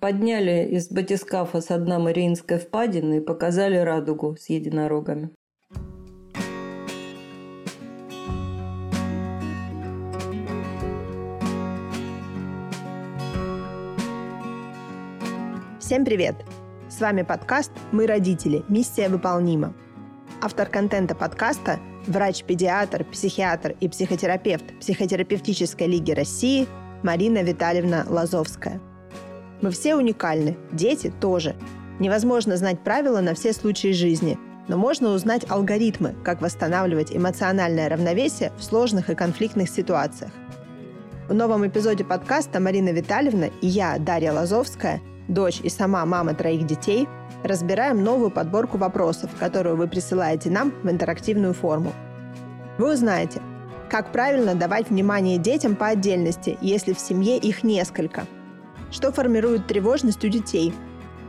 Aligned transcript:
Подняли 0.00 0.64
из 0.70 0.90
батискафа 0.90 1.60
с 1.60 1.76
дна 1.76 1.98
Мариинской 1.98 2.58
впадины 2.58 3.16
и 3.16 3.20
показали 3.20 3.78
радугу 3.78 4.36
с 4.38 4.48
единорогами. 4.48 5.30
Всем 15.80 16.04
привет! 16.04 16.36
С 16.88 17.00
вами 17.00 17.22
подкаст 17.22 17.72
«Мы 17.90 18.06
родители. 18.06 18.62
Миссия 18.68 19.08
выполнима». 19.08 19.74
Автор 20.40 20.68
контента 20.68 21.16
подкаста– 21.16 21.80
врач-педиатр, 22.06 23.04
психиатр 23.04 23.74
и 23.80 23.88
психотерапевт 23.88 24.78
Психотерапевтической 24.78 25.88
лиги 25.88 26.12
России 26.12 26.68
Марина 27.02 27.42
Витальевна 27.42 28.06
Лазовская. 28.08 28.80
Мы 29.60 29.70
все 29.70 29.96
уникальны, 29.96 30.56
дети 30.72 31.12
тоже. 31.20 31.56
Невозможно 31.98 32.56
знать 32.56 32.80
правила 32.80 33.20
на 33.20 33.34
все 33.34 33.52
случаи 33.52 33.92
жизни, 33.92 34.38
но 34.68 34.76
можно 34.76 35.10
узнать 35.10 35.44
алгоритмы, 35.48 36.14
как 36.24 36.40
восстанавливать 36.40 37.14
эмоциональное 37.14 37.88
равновесие 37.88 38.52
в 38.58 38.64
сложных 38.64 39.10
и 39.10 39.14
конфликтных 39.14 39.68
ситуациях. 39.68 40.30
В 41.28 41.34
новом 41.34 41.66
эпизоде 41.66 42.04
подкаста 42.04 42.60
Марина 42.60 42.90
Витальевна 42.90 43.50
и 43.60 43.66
я, 43.66 43.98
Дарья 43.98 44.32
Лазовская– 44.32 45.00
дочь 45.28 45.60
и 45.62 45.68
сама 45.68 46.04
мама 46.06 46.34
троих 46.34 46.66
детей, 46.66 47.06
разбираем 47.44 48.02
новую 48.02 48.30
подборку 48.30 48.78
вопросов, 48.78 49.30
которую 49.38 49.76
вы 49.76 49.86
присылаете 49.86 50.50
нам 50.50 50.72
в 50.82 50.90
интерактивную 50.90 51.54
форму. 51.54 51.92
Вы 52.78 52.94
узнаете, 52.94 53.40
как 53.88 54.12
правильно 54.12 54.54
давать 54.54 54.90
внимание 54.90 55.38
детям 55.38 55.76
по 55.76 55.88
отдельности, 55.88 56.58
если 56.60 56.92
в 56.92 56.98
семье 56.98 57.38
их 57.38 57.62
несколько, 57.62 58.26
что 58.90 59.12
формирует 59.12 59.66
тревожность 59.66 60.24
у 60.24 60.28
детей, 60.28 60.72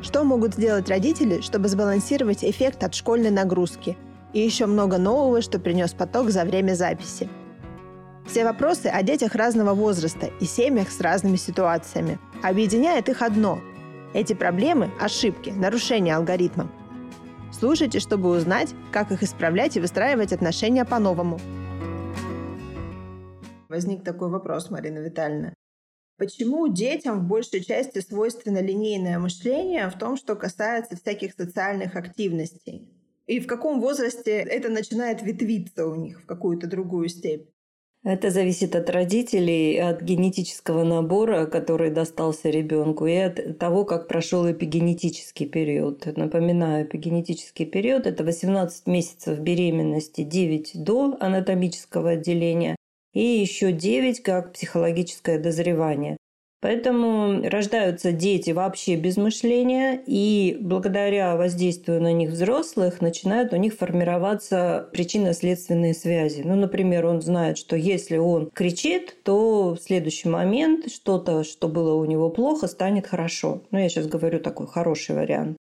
что 0.02 0.24
могут 0.24 0.56
сделать 0.56 0.90
родители, 0.90 1.42
чтобы 1.42 1.68
сбалансировать 1.68 2.44
эффект 2.44 2.84
от 2.84 2.96
школьной 2.96 3.32
нагрузки, 3.32 3.98
и 4.34 4.40
еще 4.40 4.66
много 4.66 4.98
нового, 4.98 5.42
что 5.42 5.60
принес 5.60 5.94
поток 5.94 6.30
за 6.30 6.46
время 6.46 6.76
записи. 6.76 7.28
Все 8.28 8.46
вопросы 8.46 8.88
о 8.88 9.02
детях 9.02 9.34
разного 9.34 9.74
возраста 9.74 10.30
и 10.40 10.46
семьях 10.46 10.92
с 10.92 11.02
разными 11.02 11.36
ситуациями. 11.36 12.20
Объединяет 12.44 13.10
их 13.10 13.24
одно 13.24 13.60
эти 14.14 14.34
проблемы– 14.34 14.92
ошибки, 15.00 15.50
нарушения 15.50 16.16
алгоритма. 16.16 16.70
Слушайте, 17.52 18.00
чтобы 18.00 18.30
узнать, 18.30 18.74
как 18.92 19.12
их 19.12 19.24
исправлять 19.24 19.78
и 19.78 19.80
выстраивать 19.80 20.34
отношения 20.34 20.86
по-новому. 20.86 21.40
Возник 23.68 24.04
такой 24.04 24.30
вопрос, 24.30 24.70
Марина 24.70 25.00
Витальевна. 25.00 25.54
Почему 26.20 26.68
детям 26.68 27.22
в 27.22 27.28
большей 27.30 27.64
части 27.64 28.00
свойственно 28.00 28.62
линейное 28.62 29.20
мышление 29.20 29.90
в 29.90 29.98
том, 29.98 30.18
что 30.18 30.36
касается 30.36 30.98
всяких 30.98 31.34
социальных 31.34 31.96
активностей? 31.96 32.90
И 33.26 33.40
в 33.40 33.48
каком 33.48 33.80
возрасте 33.80 34.32
это 34.32 34.68
начинает 34.68 35.22
ветвиться 35.22 35.88
у 35.88 35.96
них 35.96 36.22
в 36.22 36.26
какую-то 36.26 36.68
другую 36.68 37.08
степь? 37.08 37.48
Это 38.04 38.32
зависит 38.32 38.76
от 38.76 38.90
родителей, 38.90 39.78
от 39.78 40.02
генетического 40.02 40.84
набора, 40.84 41.46
который 41.46 41.90
достался 41.90 42.50
ребенку, 42.50 43.06
и 43.06 43.16
от 43.16 43.58
того, 43.58 43.86
как 43.86 44.10
прошел 44.10 44.50
эпигенетический 44.50 45.48
период. 45.48 46.06
Напоминаю, 46.18 46.86
эпигенетический 46.86 47.66
период– 47.66 48.06
это 48.08 48.26
18 48.26 48.88
месяцев 48.88 49.40
беременности, 49.40 50.24
9 50.24 50.84
до 50.84 51.16
анатомического 51.20 52.12
отделения 52.12 52.76
и 53.14 53.22
еще 53.22 53.72
9 53.72 54.22
как 54.22 54.54
психологическое 54.54 55.40
дозревание. 55.40 56.18
Поэтому 56.62 57.42
рождаются 57.50 58.12
дети 58.12 58.52
вообще 58.52 58.98
без 58.98 59.16
мышления, 59.16 60.02
и 60.06 60.58
благодаря 60.60 61.38
воздействию 61.38 62.02
на 62.02 62.12
них 62.12 62.32
взрослых 62.32 63.00
начинают 63.00 63.54
у 63.54 63.56
них 63.56 63.76
формироваться 63.76 64.90
причинно-следственные 64.92 65.94
связи. 65.94 66.42
Ну, 66.44 66.56
например, 66.56 67.06
он 67.06 67.22
знает, 67.22 67.58
что 67.58 67.78
если 67.78 68.18
он 68.18 68.50
кричит, 68.54 69.24
то 69.24 69.74
в 69.74 69.80
следующий 69.82 70.28
момент 70.28 70.92
что-то, 70.92 71.46
что 71.46 71.70
было 71.70 71.94
у 71.94 72.04
него 72.04 72.30
плохо, 72.30 72.68
станет 72.68 73.08
хорошо. 73.08 73.64
Ну, 73.72 73.80
я 73.80 73.88
сейчас 73.88 74.08
говорю 74.08 74.42
такой 74.42 74.68
хороший 74.68 75.16
вариант. 75.16 75.56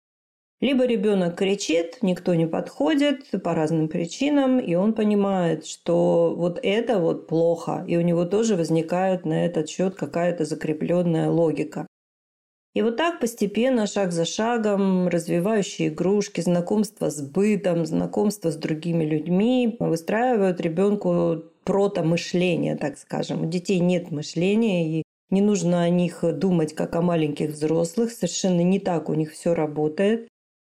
Либо 0.60 0.86
ребенок 0.86 1.36
кричит, 1.36 1.98
никто 2.00 2.34
не 2.34 2.46
подходит 2.46 3.30
по 3.42 3.54
разным 3.54 3.88
причинам, 3.88 4.58
и 4.58 4.74
он 4.74 4.94
понимает, 4.94 5.66
что 5.66 6.34
вот 6.34 6.58
это 6.62 6.98
вот 6.98 7.26
плохо, 7.26 7.84
и 7.86 7.98
у 7.98 8.00
него 8.00 8.24
тоже 8.24 8.56
возникает 8.56 9.26
на 9.26 9.44
этот 9.44 9.68
счет 9.68 9.96
какая-то 9.96 10.46
закрепленная 10.46 11.28
логика. 11.28 11.86
И 12.74 12.82
вот 12.82 12.96
так 12.96 13.20
постепенно, 13.20 13.86
шаг 13.86 14.12
за 14.12 14.24
шагом, 14.24 15.08
развивающие 15.08 15.88
игрушки, 15.88 16.40
знакомство 16.40 17.10
с 17.10 17.20
бытом, 17.20 17.84
знакомство 17.84 18.50
с 18.50 18.56
другими 18.56 19.04
людьми 19.04 19.76
выстраивают 19.78 20.60
ребенку 20.60 21.42
протомышление, 21.64 22.76
так 22.76 22.96
скажем. 22.98 23.44
У 23.44 23.46
детей 23.46 23.80
нет 23.80 24.10
мышления, 24.10 25.00
и 25.00 25.02
не 25.30 25.40
нужно 25.40 25.82
о 25.82 25.88
них 25.90 26.22
думать 26.38 26.74
как 26.74 26.94
о 26.96 27.02
маленьких 27.02 27.50
взрослых, 27.50 28.12
совершенно 28.12 28.60
не 28.60 28.78
так 28.78 29.08
у 29.08 29.14
них 29.14 29.32
все 29.32 29.54
работает. 29.54 30.28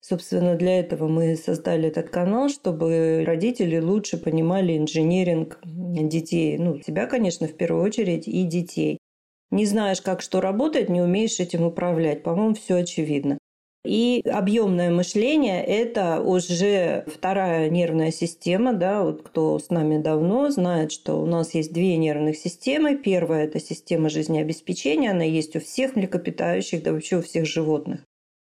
Собственно, 0.04 0.56
для 0.56 0.80
этого 0.80 1.06
мы 1.06 1.36
создали 1.36 1.86
этот 1.86 2.10
канал, 2.10 2.48
чтобы 2.48 3.22
родители 3.24 3.78
лучше 3.78 4.16
понимали 4.18 4.76
инженеринг 4.76 5.60
детей. 5.64 6.58
Ну, 6.58 6.80
себя, 6.80 7.06
конечно, 7.06 7.46
в 7.46 7.54
первую 7.56 7.84
очередь, 7.84 8.26
и 8.26 8.42
детей. 8.42 8.98
Не 9.52 9.64
знаешь, 9.64 10.02
как 10.02 10.20
что 10.20 10.40
работает, 10.40 10.88
не 10.88 11.00
умеешь 11.00 11.38
этим 11.38 11.62
управлять. 11.62 12.24
По-моему, 12.24 12.54
все 12.54 12.76
очевидно. 12.78 13.38
И 13.84 14.22
объемное 14.26 14.90
мышление– 14.90 15.64
это 15.66 16.20
уже 16.20 17.04
вторая 17.06 17.70
нервная 17.70 18.10
система. 18.10 18.72
Да? 18.72 19.04
Вот 19.04 19.22
кто 19.22 19.56
с 19.60 19.70
нами 19.70 19.98
давно 19.98 20.50
знает, 20.50 20.90
что 20.90 21.22
у 21.22 21.26
нас 21.26 21.54
есть 21.54 21.72
две 21.72 21.96
нервных 21.96 22.36
системы. 22.36 22.96
Первая– 22.96 23.44
это 23.46 23.60
система 23.60 24.08
жизнеобеспечения. 24.08 25.12
Она 25.12 25.24
есть 25.24 25.54
у 25.54 25.60
всех 25.60 25.94
млекопитающих, 25.94 26.82
да 26.82 26.92
вообще 26.92 27.18
у 27.18 27.22
всех 27.22 27.46
животных. 27.46 28.00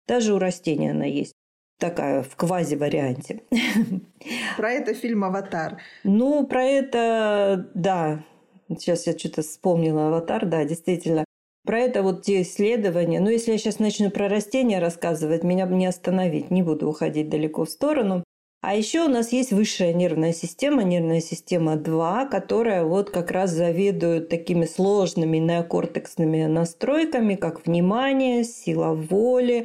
Даже 0.09 0.33
у 0.33 0.39
растений 0.39 0.89
она 0.89 1.05
есть 1.05 1.35
такая 1.79 2.23
в 2.23 2.35
квази-варианте. 2.35 3.43
Про 4.57 4.73
это 4.73 4.95
фильм 4.95 5.25
«Аватар». 5.25 5.81
Ну, 6.03 6.47
про 6.47 6.65
это, 6.65 7.71
да. 7.75 8.25
Сейчас 8.69 9.07
я 9.07 9.17
что-то 9.17 9.43
вспомнила 9.43 10.09
«Аватар», 10.09 10.47
да, 10.47 10.65
действительно. 10.65 11.25
Про 11.65 11.81
это 11.81 12.03
вот 12.03 12.23
те 12.23 12.43
исследования. 12.43 13.21
Но 13.21 13.31
если 13.31 13.53
я 13.53 13.59
сейчас 13.59 13.79
начну 13.79 14.11
про 14.11 14.29
растения 14.29 14.79
рассказывать, 14.79 15.45
меня 15.45 15.67
не 15.67 15.87
остановить, 15.87 16.51
не 16.51 16.63
буду 16.63 16.89
уходить 16.89 17.29
далеко 17.29 17.67
в 17.67 17.71
сторону. 17.71 18.25
А 18.61 18.75
еще 18.75 19.05
у 19.05 19.09
нас 19.09 19.33
есть 19.33 19.53
высшая 19.53 19.93
нервная 19.93 20.33
система, 20.33 20.83
нервная 20.83 21.21
система 21.21 21.77
2, 21.77 22.27
которая 22.27 22.85
вот 22.85 23.11
как 23.11 23.31
раз 23.31 23.51
заведует 23.51 24.31
такими 24.31 24.65
сложными 24.65 25.37
неокортексными 25.37 26.47
настройками, 26.47 27.37
как 27.37 27.65
внимание, 27.67 28.43
сила 28.43 28.95
воли, 28.95 29.65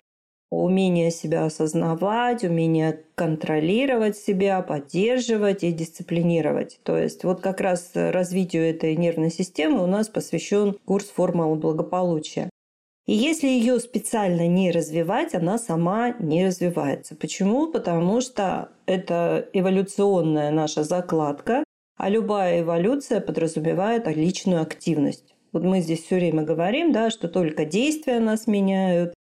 умение 0.61 1.11
себя 1.11 1.45
осознавать, 1.45 2.43
умение 2.43 3.01
контролировать 3.15 4.17
себя, 4.17 4.61
поддерживать 4.61 5.63
и 5.63 5.71
дисциплинировать. 5.71 6.79
То 6.83 6.97
есть 6.97 7.23
вот 7.23 7.41
как 7.41 7.61
раз 7.61 7.91
развитию 7.93 8.63
этой 8.63 8.95
нервной 8.95 9.31
системы 9.31 9.83
у 9.83 9.87
нас 9.87 10.09
посвящен 10.09 10.77
курс 10.85 11.05
формул 11.07 11.55
благополучия. 11.55 12.49
И 13.05 13.13
если 13.13 13.47
ее 13.47 13.79
специально 13.79 14.47
не 14.47 14.71
развивать, 14.71 15.35
она 15.35 15.57
сама 15.57 16.15
не 16.19 16.45
развивается. 16.45 17.15
Почему? 17.15 17.71
Потому 17.71 18.21
что 18.21 18.69
это 18.85 19.49
эволюционная 19.51 20.51
наша 20.51 20.83
закладка, 20.83 21.65
а 21.97 22.09
любая 22.09 22.61
эволюция 22.61 23.19
подразумевает 23.19 24.07
личную 24.07 24.61
активность. 24.61 25.35
Вот 25.51 25.63
мы 25.63 25.81
здесь 25.81 26.03
все 26.03 26.15
время 26.15 26.43
говорим, 26.43 26.91
да, 26.91 27.09
что 27.09 27.27
только 27.27 27.65
действия 27.65 28.19
нас 28.19 28.47
меняют, 28.47 29.13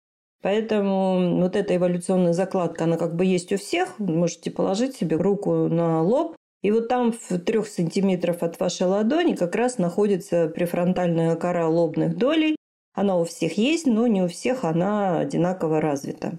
Поэтому 0.42 1.40
вот 1.40 1.56
эта 1.56 1.76
эволюционная 1.76 2.32
закладка, 2.32 2.84
она 2.84 2.96
как 2.96 3.14
бы 3.14 3.24
есть 3.24 3.52
у 3.52 3.58
всех. 3.58 3.98
Можете 3.98 4.50
положить 4.50 4.96
себе 4.96 5.16
руку 5.16 5.68
на 5.68 6.02
лоб, 6.02 6.34
и 6.62 6.70
вот 6.70 6.88
там 6.88 7.12
в 7.12 7.38
трех 7.38 7.66
сантиметров 7.66 8.42
от 8.42 8.58
вашей 8.60 8.86
ладони 8.86 9.34
как 9.34 9.54
раз 9.54 9.78
находится 9.78 10.48
префронтальная 10.48 11.36
кора 11.36 11.68
лобных 11.68 12.16
долей. 12.16 12.56
Она 12.94 13.18
у 13.18 13.24
всех 13.24 13.56
есть, 13.56 13.86
но 13.86 14.06
не 14.06 14.22
у 14.22 14.28
всех 14.28 14.64
она 14.64 15.20
одинаково 15.20 15.80
развита. 15.80 16.38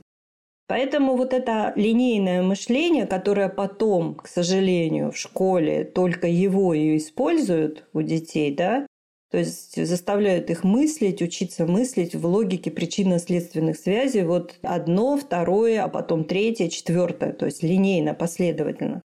Поэтому 0.67 1.17
вот 1.17 1.33
это 1.33 1.73
линейное 1.75 2.43
мышление, 2.43 3.05
которое 3.05 3.49
потом, 3.49 4.15
к 4.15 4.27
сожалению, 4.27 5.11
в 5.11 5.17
школе 5.17 5.83
только 5.83 6.27
его 6.27 6.73
и 6.73 6.97
используют 6.97 7.85
у 7.93 8.01
детей, 8.01 8.55
да, 8.55 8.85
то 9.31 9.37
есть 9.37 9.87
заставляют 9.87 10.49
их 10.49 10.65
мыслить, 10.65 11.21
учиться 11.21 11.65
мыслить 11.65 12.15
в 12.15 12.25
логике 12.25 12.69
причинно-следственных 12.69 13.77
связей. 13.77 14.23
Вот 14.23 14.55
одно, 14.61 15.17
второе, 15.17 15.83
а 15.83 15.87
потом 15.87 16.25
третье, 16.25 16.67
четвертое. 16.67 17.31
То 17.31 17.45
есть 17.45 17.63
линейно, 17.63 18.13
последовательно. 18.13 19.01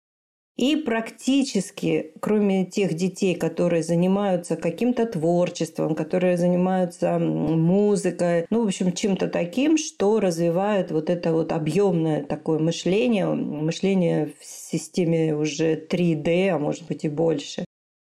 И 0.57 0.77
практически, 0.77 2.13
кроме 2.21 2.65
тех 2.65 2.93
детей, 2.93 3.35
которые 3.35 3.83
занимаются 3.83 4.55
каким-то 4.55 5.05
творчеством, 5.05 5.95
которые 5.95 6.37
занимаются 6.37 7.19
музыкой, 7.19 8.47
ну, 8.49 8.63
в 8.63 8.67
общем, 8.67 8.93
чем-то 8.93 9.27
таким, 9.27 9.77
что 9.77 10.21
развивает 10.21 10.91
вот 10.91 11.09
это 11.09 11.33
вот 11.33 11.51
объемное 11.51 12.23
такое 12.23 12.59
мышление, 12.59 13.27
мышление 13.27 14.31
в 14.39 14.45
системе 14.45 15.35
уже 15.35 15.75
3D, 15.75 16.47
а 16.47 16.57
может 16.57 16.87
быть 16.87 17.03
и 17.03 17.09
больше. 17.09 17.65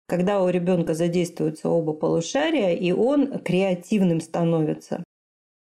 Когда 0.07 0.43
у 0.43 0.49
ребенка 0.49 0.93
задействуются 0.93 1.69
оба 1.69 1.93
полушария, 1.93 2.73
и 2.73 2.91
он 2.91 3.39
креативным 3.39 4.19
становится. 4.21 5.03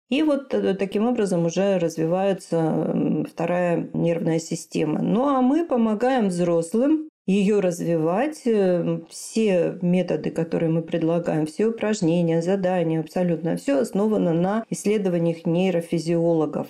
И 0.09 0.23
вот 0.23 0.53
э, 0.53 0.73
таким 0.73 1.07
образом 1.07 1.45
уже 1.45 1.79
развивается 1.79 3.25
вторая 3.31 3.89
нервная 3.93 4.39
система. 4.39 5.01
Ну 5.01 5.27
а 5.27 5.41
мы 5.41 5.65
помогаем 5.65 6.27
взрослым 6.27 7.07
ее 7.25 7.61
развивать. 7.61 8.41
Э, 8.45 8.99
все 9.09 9.79
методы, 9.81 10.31
которые 10.31 10.69
мы 10.69 10.81
предлагаем, 10.81 11.45
все 11.45 11.67
упражнения, 11.67 12.41
задания, 12.41 12.99
абсолютно 12.99 13.55
все 13.55 13.79
основано 13.79 14.33
на 14.33 14.65
исследованиях 14.69 15.45
нейрофизиологов. 15.45 16.67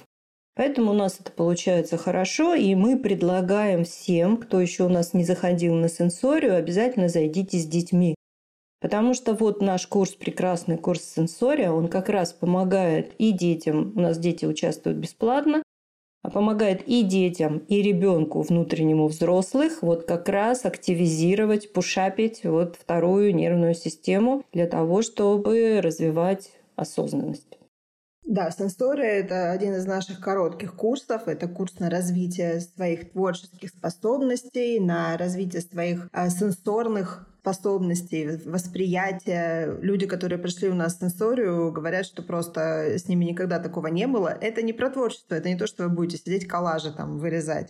Поэтому 0.61 0.91
у 0.91 0.93
нас 0.93 1.19
это 1.19 1.31
получается 1.31 1.97
хорошо, 1.97 2.53
и 2.53 2.75
мы 2.75 2.95
предлагаем 2.95 3.83
всем, 3.83 4.37
кто 4.37 4.61
еще 4.61 4.83
у 4.83 4.89
нас 4.89 5.15
не 5.15 5.23
заходил 5.23 5.73
на 5.73 5.89
сенсорию, 5.89 6.55
обязательно 6.55 7.09
зайдите 7.09 7.57
с 7.57 7.65
детьми. 7.65 8.13
Потому 8.79 9.15
что 9.15 9.33
вот 9.33 9.59
наш 9.59 9.87
курс, 9.87 10.11
прекрасный 10.11 10.77
курс 10.77 11.01
сенсория, 11.01 11.71
он 11.71 11.87
как 11.87 12.09
раз 12.09 12.31
помогает 12.33 13.15
и 13.17 13.31
детям, 13.31 13.91
у 13.95 14.01
нас 14.01 14.19
дети 14.19 14.45
участвуют 14.45 14.99
бесплатно, 14.99 15.63
а 16.21 16.29
помогает 16.29 16.87
и 16.87 17.01
детям, 17.01 17.63
и 17.67 17.81
ребенку 17.81 18.43
внутреннему 18.43 19.07
взрослых 19.07 19.81
вот 19.81 20.03
как 20.03 20.29
раз 20.29 20.63
активизировать, 20.63 21.73
пушапить 21.73 22.43
вот 22.43 22.75
вторую 22.75 23.33
нервную 23.33 23.73
систему 23.73 24.43
для 24.53 24.67
того, 24.67 25.01
чтобы 25.01 25.81
развивать 25.81 26.51
осознанность. 26.75 27.57
Да, 28.31 28.49
сенсория– 28.49 29.19
это 29.19 29.51
один 29.51 29.75
из 29.75 29.85
наших 29.85 30.21
коротких 30.21 30.73
курсов. 30.73 31.27
Это 31.27 31.49
курс 31.49 31.79
на 31.79 31.89
развитие 31.89 32.61
своих 32.61 33.11
творческих 33.11 33.71
способностей, 33.71 34.79
на 34.79 35.17
развитие 35.17 35.61
своих 35.61 36.07
а, 36.13 36.29
сенсорных 36.29 37.27
способностей, 37.41 38.39
восприятия. 38.45 39.77
Люди, 39.81 40.07
которые 40.07 40.39
пришли 40.39 40.69
у 40.69 40.73
нас 40.73 40.95
в 40.95 40.99
сенсорию, 41.01 41.73
говорят, 41.73 42.05
что 42.05 42.23
просто 42.23 42.97
с 42.97 43.09
ними 43.09 43.25
никогда 43.25 43.59
такого 43.59 43.87
не 43.87 44.07
было. 44.07 44.29
Это 44.29 44.61
не 44.61 44.71
про 44.71 44.89
творчество, 44.89 45.35
это 45.35 45.49
не 45.49 45.57
то, 45.57 45.67
что 45.67 45.83
вы 45.83 45.89
будете 45.89 46.23
сидеть 46.23 46.47
коллажи 46.47 46.93
там 46.93 47.17
вырезать. 47.17 47.69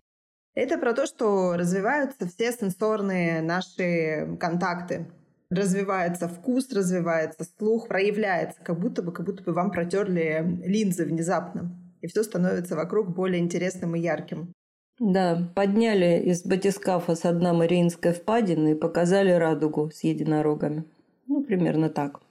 Это 0.54 0.78
про 0.78 0.94
то, 0.94 1.08
что 1.08 1.58
развиваются 1.58 2.28
все 2.28 2.52
сенсорные 2.52 3.42
наши 3.42 4.38
контакты. 4.40 5.08
Развивается 5.52 6.30
вкус, 6.30 6.72
развивается 6.72 7.46
слух, 7.58 7.90
проявляется, 7.90 8.58
как 8.64 8.80
будто 8.80 9.04
бы, 9.04 9.12
как 9.12 9.26
будто 9.26 9.44
бы 9.44 9.52
вам 9.52 9.70
протерли 9.70 10.60
линзы 10.64 11.06
внезапно. 11.06 11.78
И 12.00 12.08
все 12.08 12.24
становится 12.24 12.76
вокруг 12.76 13.14
более 13.14 13.42
интересным 13.42 13.96
и 13.96 14.00
ярким. 14.00 14.54
Да, 14.98 15.52
подняли 15.54 16.22
из 16.24 16.46
батискафа 16.46 17.16
с 17.16 17.32
дна 17.32 17.54
Мариинской 17.54 18.14
впадины 18.14 18.72
и 18.72 18.76
показали 18.76 19.32
радугу 19.32 19.92
с 19.94 20.04
единорогами. 20.04 20.86
Ну, 21.28 21.44
примерно 21.44 21.90
так. 21.90 22.22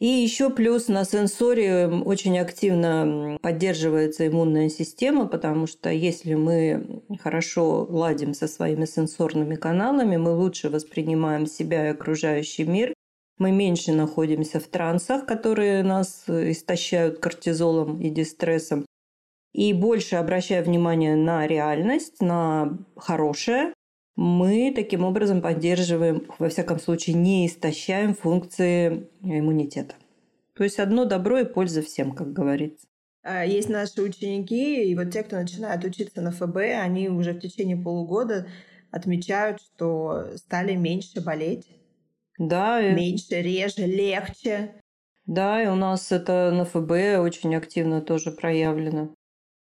И 0.00 0.06
еще 0.06 0.50
плюс 0.50 0.88
на 0.88 1.04
сенсоре 1.04 1.86
очень 1.86 2.38
активно 2.38 3.38
поддерживается 3.40 4.26
иммунная 4.26 4.68
система, 4.68 5.26
потому 5.26 5.66
что 5.66 5.88
если 5.88 6.34
мы 6.34 7.02
хорошо 7.20 7.86
ладим 7.88 8.34
со 8.34 8.48
своими 8.48 8.86
сенсорными 8.86 9.54
каналами, 9.54 10.16
мы 10.16 10.32
лучше 10.32 10.68
воспринимаем 10.68 11.46
себя 11.46 11.86
и 11.86 11.90
окружающий 11.92 12.64
мир, 12.64 12.92
мы 13.38 13.52
меньше 13.52 13.92
находимся 13.92 14.60
в 14.60 14.64
трансах, 14.64 15.26
которые 15.26 15.82
нас 15.82 16.24
истощают 16.28 17.18
кортизолом 17.20 18.00
и 18.00 18.10
дистрессом, 18.10 18.84
и 19.52 19.72
больше 19.72 20.16
обращая 20.16 20.62
внимание 20.62 21.14
на 21.14 21.46
реальность, 21.46 22.20
на 22.20 22.78
хорошее, 22.96 23.72
мы 24.16 24.72
таким 24.74 25.04
образом 25.04 25.42
поддерживаем, 25.42 26.26
во 26.38 26.48
всяком 26.48 26.78
случае, 26.78 27.16
не 27.16 27.46
истощаем 27.46 28.14
функции 28.14 29.08
иммунитета. 29.22 29.94
То 30.54 30.62
есть 30.62 30.78
одно 30.78 31.04
добро 31.04 31.40
и 31.40 31.44
польза 31.44 31.82
всем, 31.82 32.12
как 32.12 32.32
говорится. 32.32 32.86
А, 33.22 33.44
есть 33.44 33.68
наши 33.68 34.02
ученики, 34.02 34.84
и 34.84 34.94
вот 34.94 35.10
те, 35.10 35.22
кто 35.22 35.36
начинает 35.36 35.84
учиться 35.84 36.20
на 36.20 36.30
ФБ, 36.30 36.56
они 36.80 37.08
уже 37.08 37.32
в 37.32 37.40
течение 37.40 37.76
полугода 37.76 38.46
отмечают, 38.90 39.60
что 39.60 40.36
стали 40.36 40.76
меньше 40.76 41.20
болеть. 41.20 41.66
Да. 42.38 42.80
Меньше, 42.82 43.40
реже, 43.40 43.86
легче. 43.86 44.74
Да, 45.26 45.62
и 45.62 45.66
у 45.66 45.74
нас 45.74 46.12
это 46.12 46.50
на 46.52 46.64
ФБ 46.64 47.20
очень 47.20 47.54
активно 47.56 48.02
тоже 48.02 48.30
проявлено. 48.30 49.14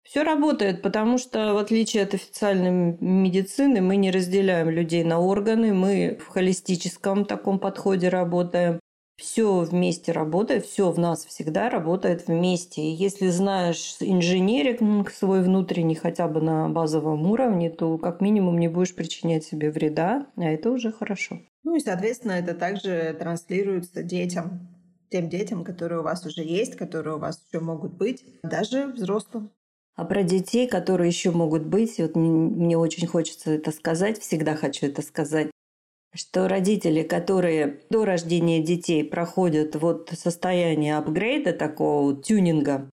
Все 0.04 0.24
работает, 0.24 0.82
потому 0.82 1.18
что, 1.18 1.54
в 1.54 1.58
отличие 1.58 2.04
от 2.04 2.16
официальной 2.16 2.98
медицины, 3.00 3.82
мы 3.82 3.96
не 3.96 4.12
разделяем 4.12 4.70
людей 4.70 5.04
на 5.04 5.20
органы, 5.20 5.74
мы 5.74 6.18
в 6.20 6.28
холистическом 6.30 7.26
таком 7.26 7.60
подходе 7.60 8.10
работаем. 8.10 8.80
Все 9.18 9.60
вместе 9.60 10.14
работает, 10.14 10.66
все 10.66 10.92
в 10.92 10.98
нас 10.98 11.26
всегда 11.26 11.70
работает 11.70 12.28
вместе. 12.28 12.82
И 12.82 12.92
если 12.92 13.28
знаешь 13.28 13.98
инженерик 14.00 14.80
свой 15.12 15.44
внутренний 15.44 15.96
хотя 15.96 16.30
бы 16.30 16.42
на 16.42 16.70
базовом 16.70 17.30
уровне, 17.30 17.70
то 17.70 17.98
как 17.98 18.22
минимум 18.22 18.58
не 18.58 18.70
будешь 18.70 18.96
причинять 18.96 19.44
себе 19.44 19.72
вреда, 19.72 20.28
а 20.38 20.46
это 20.46 20.72
уже 20.72 20.94
хорошо. 20.94 21.42
Ну 21.64 21.76
и, 21.76 21.82
соответственно, 21.82 22.32
это 22.32 22.54
также 22.54 23.14
транслируется 23.20 24.04
детям, 24.04 24.70
тем 25.12 25.28
детям, 25.28 25.66
которые 25.66 26.00
у 26.00 26.04
вас 26.04 26.26
уже 26.26 26.42
есть, 26.42 26.78
которые 26.78 27.16
у 27.18 27.20
вас 27.20 27.44
еще 27.46 27.60
могут 27.60 27.98
быть, 27.98 28.24
даже 28.44 28.88
взрослым. 28.88 29.52
А 30.00 30.06
про 30.06 30.24
детей, 30.24 30.66
которые 30.66 31.10
еще 31.10 31.32
могут 31.32 31.66
быть, 31.66 31.98
вот 31.98 32.16
мне 32.16 32.78
очень 32.78 33.06
хочется 33.06 33.52
это 33.52 33.70
сказать, 33.74 34.18
всегда 34.18 34.56
хочу 34.56 34.86
это 34.86 35.02
сказать, 35.02 35.52
что 36.16 36.48
родители, 36.48 37.04
которые 37.04 37.82
до 37.90 38.06
рождения 38.06 38.64
детей 38.64 39.04
проходят 39.04 39.76
вот 39.76 40.10
состояние 40.18 40.96
апгрейда, 40.96 41.52
такого 41.52 42.16
тюнинга, 42.16 42.90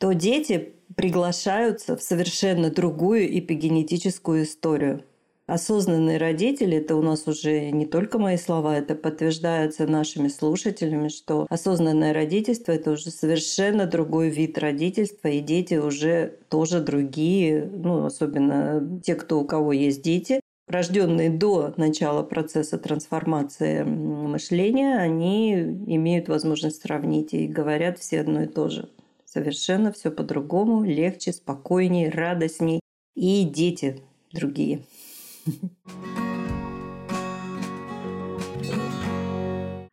то 0.00 0.12
дети 0.14 0.76
приглашаются 0.96 1.94
в 1.94 2.02
совершенно 2.02 2.70
другую 2.70 3.38
эпигенетическую 3.38 4.44
историю. 4.44 5.04
Осознанные 5.46 6.18
родители, 6.18 6.78
это 6.78 6.96
у 6.96 7.02
нас 7.02 7.28
уже 7.28 7.70
не 7.70 7.86
только 7.86 8.18
мои 8.18 8.36
слова, 8.36 8.76
это 8.76 8.96
подтверждается 8.96 9.86
нашими 9.86 10.26
слушателями, 10.26 11.06
что 11.06 11.46
осознанное 11.48 12.12
родительство– 12.12 12.72
это 12.72 12.90
уже 12.90 13.10
совершенно 13.10 13.86
другой 13.86 14.30
вид 14.30 14.58
родительства, 14.58 15.28
и 15.28 15.38
дети 15.38 15.74
уже 15.74 16.38
тоже 16.48 16.80
другие, 16.80 17.70
ну, 17.72 18.06
особенно 18.06 19.00
те, 19.04 19.14
кто, 19.14 19.38
у 19.38 19.44
кого 19.44 19.72
есть 19.72 20.02
дети, 20.02 20.40
рожденные 20.66 21.30
до 21.30 21.72
начала 21.76 22.24
процесса 22.24 22.76
трансформации 22.76 23.84
мышления, 23.84 24.96
они 24.96 25.52
имеют 25.54 26.26
возможность 26.28 26.82
сравнить 26.82 27.34
и 27.34 27.46
говорят 27.46 28.00
все 28.00 28.20
одно 28.20 28.42
и 28.42 28.46
то 28.46 28.68
же. 28.68 28.88
Совершенно 29.24 29.92
все 29.92 30.10
по-другому, 30.10 30.82
легче, 30.82 31.32
спокойнее, 31.32 32.10
радостней. 32.10 32.80
И 33.14 33.44
дети 33.44 34.00
другие. 34.32 34.82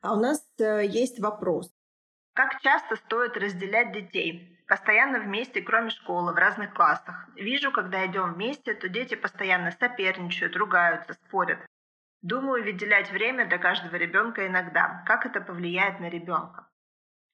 А 0.02 0.14
у 0.14 0.20
нас 0.20 0.46
э, 0.60 0.86
есть 0.86 1.20
вопрос. 1.20 1.72
Как 2.34 2.62
часто 2.62 2.96
стоит 2.96 3.38
разделять 3.38 3.92
детей? 3.94 4.60
Постоянно 4.68 5.20
вместе, 5.20 5.62
кроме 5.62 5.92
школы, 5.92 6.34
в 6.34 6.36
разных 6.36 6.74
классах. 6.74 7.28
Вижу, 7.36 7.72
когда 7.72 8.06
идем 8.06 8.34
вместе, 8.34 8.74
то 8.74 8.90
дети 8.90 9.16
постоянно 9.16 9.72
соперничают, 9.72 10.56
ругаются, 10.56 11.14
спорят. 11.14 11.60
Думаю, 12.22 12.64
выделять 12.64 13.12
время 13.12 13.48
для 13.48 13.60
каждого 13.60 13.96
ребенка 13.96 14.48
иногда. 14.48 15.04
Как 15.06 15.26
это 15.26 15.42
повлияет 15.42 16.00
на 16.00 16.10
ребенка? 16.10 16.68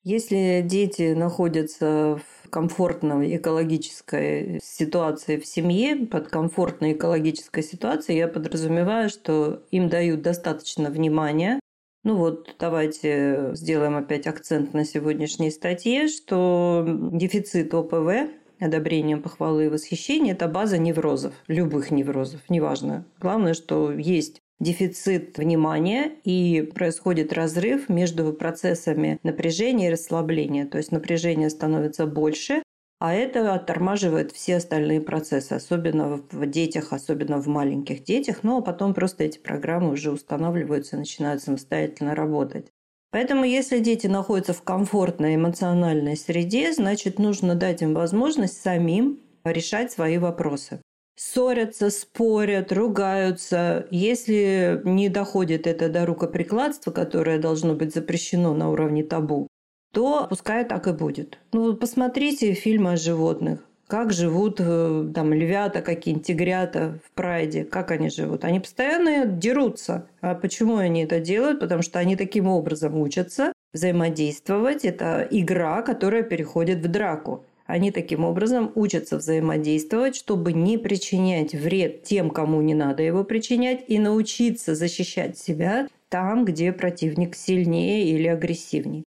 Если 0.03 0.61
дети 0.65 1.13
находятся 1.13 2.19
в 2.45 2.49
комфортной 2.49 3.35
экологической 3.35 4.59
ситуации 4.63 5.37
в 5.37 5.45
семье, 5.45 6.07
под 6.07 6.29
комфортной 6.29 6.93
экологической 6.93 7.63
ситуацией, 7.63 8.19
я 8.19 8.27
подразумеваю, 8.27 9.09
что 9.09 9.63
им 9.71 9.89
дают 9.89 10.21
достаточно 10.21 10.89
внимания. 10.89 11.59
Ну 12.03 12.15
вот, 12.15 12.55
давайте 12.59 13.51
сделаем 13.53 13.97
опять 13.97 14.25
акцент 14.25 14.73
на 14.73 14.85
сегодняшней 14.85 15.51
статье, 15.51 16.07
что 16.07 16.85
дефицит 16.87 17.73
ОПВ 17.73 18.29
одобрение, 18.59 19.17
похвалы 19.17 19.65
и 19.65 19.69
восхищения– 19.69 20.33
это 20.33 20.47
база 20.47 20.77
неврозов, 20.77 21.33
любых 21.47 21.91
неврозов, 21.91 22.41
неважно. 22.49 23.05
Главное, 23.19 23.53
что 23.53 23.91
есть 23.91 24.41
дефицит 24.59 25.37
внимания 25.37 26.11
и 26.23 26.61
происходит 26.75 27.33
разрыв 27.33 27.89
между 27.89 28.33
процессами 28.33 29.19
напряжения 29.23 29.87
и 29.87 29.91
расслабления. 29.91 30.65
То 30.65 30.77
есть 30.77 30.91
напряжение 30.91 31.49
становится 31.49 32.05
больше, 32.05 32.61
А 32.99 33.13
это 33.13 33.53
оттормаживает 33.53 34.31
все 34.33 34.57
остальные 34.57 34.99
процессы, 35.01 35.53
особенно 35.53 36.21
в 36.31 36.45
детях, 36.47 36.91
особенно 36.91 37.41
в 37.41 37.47
маленьких 37.47 38.03
детях. 38.03 38.39
Ну, 38.43 38.57
а 38.57 38.61
потом 38.61 38.93
просто 38.93 39.23
эти 39.23 39.39
программы 39.39 39.91
уже 39.91 40.11
устанавливаются 40.11 40.97
и 40.97 40.99
начинают 40.99 41.41
самостоятельно 41.41 42.13
работать. 42.13 42.67
Поэтому, 43.11 43.45
если 43.45 43.79
дети 43.79 44.07
находятся 44.07 44.53
в 44.53 44.63
комфортной 44.63 45.35
эмоциональной 45.35 46.17
среде, 46.17 46.73
значит, 46.73 47.19
нужно 47.19 47.55
дать 47.55 47.81
им 47.81 47.93
возможность 47.93 48.61
самим 48.61 49.19
решать 49.45 49.91
свои 49.91 50.17
вопросы. 50.17 50.81
Ссорятся, 51.21 51.89
спорят, 51.89 52.71
ругаются. 52.71 53.87
Если 53.91 54.79
не 54.85 55.09
доходит 55.09 55.67
это 55.67 55.89
до 55.89 56.05
рукоприкладства, 56.05 56.91
которое 56.91 57.39
должно 57.39 57.73
быть 57.73 57.93
запрещено 57.93 58.53
на 58.53 58.69
уровне 58.69 59.03
табу, 59.03 59.49
то 59.93 60.27
пускай 60.29 60.63
так 60.63 60.87
и 60.87 60.93
будет. 60.93 61.37
Ну, 61.51 61.75
посмотрите 61.75 62.53
фильмы 62.53 62.93
о 62.93 62.97
животных. 62.97 63.59
Как 63.87 64.13
живут 64.13 64.61
э, 64.61 65.11
там 65.13 65.33
львята, 65.33 65.81
какие-нибудь 65.81 66.25
тигрята 66.25 66.97
в 67.05 67.11
прайде, 67.11 67.65
как 67.65 67.91
они 67.91 68.09
живут. 68.09 68.45
Они 68.45 68.61
постоянно 68.61 69.25
дерутся. 69.25 70.07
А 70.21 70.35
почему 70.35 70.77
они 70.77 71.03
это 71.03 71.19
делают? 71.19 71.59
Потому 71.59 71.81
что 71.81 71.99
они 71.99 72.15
таким 72.15 72.47
образом 72.47 72.95
учатся 72.97 73.51
взаимодействовать. 73.73 74.85
Это 74.85 75.27
игра, 75.29 75.81
которая 75.81 76.23
переходит 76.23 76.79
в 76.79 76.87
драку. 76.87 77.43
Они 77.69 77.91
таким 77.91 78.25
образом 78.25 78.71
учатся 78.73 79.17
взаимодействовать, 79.17 80.15
чтобы 80.15 80.53
не 80.53 80.79
причинять 80.79 81.53
вред 81.53 82.01
тем, 82.01 82.31
кому 82.31 82.61
не 82.61 82.73
надо 82.73 83.03
его 83.03 83.23
причинять, 83.23 83.83
и 83.87 83.99
научиться 83.99 84.73
защищать 84.73 85.37
себя 85.37 85.87
там, 86.09 86.45
где 86.45 86.73
противник 86.73 87.35
сильнее 87.35 88.09
или 88.09 88.27
агрессивнее. 88.27 89.03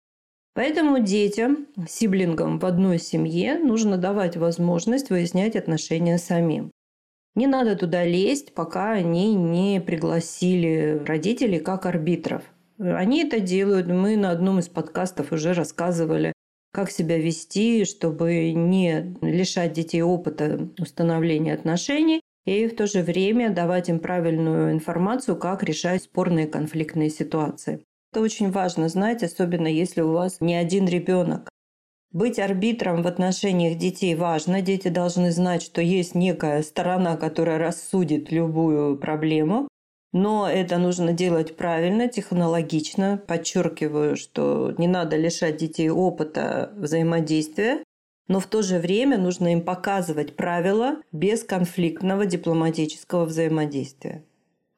Поэтому 0.54 0.98
детям, 0.98 1.68
сиблингам 1.88 2.58
в 2.58 2.66
одной 2.66 2.98
семье 2.98 3.60
нужно 3.60 3.96
давать 3.96 4.36
возможность 4.36 5.08
выяснять 5.08 5.54
отношения 5.54 6.18
самим. 6.18 6.72
Не 7.36 7.46
надо 7.46 7.76
туда 7.76 8.04
лезть, 8.04 8.54
пока 8.54 8.90
они 8.90 9.36
не 9.36 9.80
пригласили 9.80 11.00
родителей 11.06 11.60
как 11.60 11.86
арбитров. 11.86 12.42
Они 12.80 13.22
это 13.22 13.38
делают. 13.38 13.86
Мы 13.86 14.16
на 14.16 14.32
одном 14.32 14.58
из 14.58 14.66
подкастов 14.66 15.30
уже 15.30 15.52
рассказывали, 15.52 16.32
как 16.72 16.90
себя 16.90 17.18
вести, 17.18 17.84
чтобы 17.84 18.52
не 18.52 19.16
лишать 19.20 19.72
детей 19.72 20.02
опыта 20.02 20.68
установления 20.78 21.54
отношений 21.54 22.20
и 22.44 22.66
в 22.66 22.76
то 22.76 22.86
же 22.86 23.02
время 23.02 23.50
давать 23.50 23.88
им 23.88 23.98
правильную 23.98 24.72
информацию, 24.72 25.36
как 25.36 25.62
решать 25.62 26.02
спорные 26.02 26.46
конфликтные 26.46 27.10
ситуации. 27.10 27.82
Это 28.12 28.22
очень 28.22 28.50
важно 28.50 28.88
знать, 28.88 29.22
особенно 29.22 29.66
если 29.66 30.00
у 30.00 30.12
вас 30.12 30.40
не 30.40 30.54
один 30.54 30.86
ребенок. 30.86 31.48
Быть 32.10 32.38
арбитром 32.38 33.02
в 33.02 33.06
отношениях 33.06 33.76
детей 33.76 34.14
важно. 34.14 34.62
Дети 34.62 34.88
должны 34.88 35.30
знать, 35.30 35.62
что 35.62 35.82
есть 35.82 36.14
некая 36.14 36.62
сторона, 36.62 37.18
которая 37.18 37.58
рассудит 37.58 38.32
любую 38.32 38.96
проблему. 38.96 39.68
Но 40.12 40.48
это 40.48 40.78
нужно 40.78 41.12
делать 41.12 41.56
правильно, 41.56 42.08
технологично. 42.08 43.22
Подчеркиваю, 43.26 44.16
что 44.16 44.74
не 44.78 44.88
надо 44.88 45.16
лишать 45.16 45.58
детей 45.58 45.90
опыта 45.90 46.72
взаимодействия, 46.76 47.84
но 48.26 48.40
в 48.40 48.46
то 48.46 48.62
же 48.62 48.78
время 48.78 49.18
нужно 49.18 49.52
им 49.52 49.62
показывать 49.62 50.36
правила 50.36 50.96
бесконфликтного 51.12 52.26
дипломатического 52.26 53.24
взаимодействия. 53.24 54.24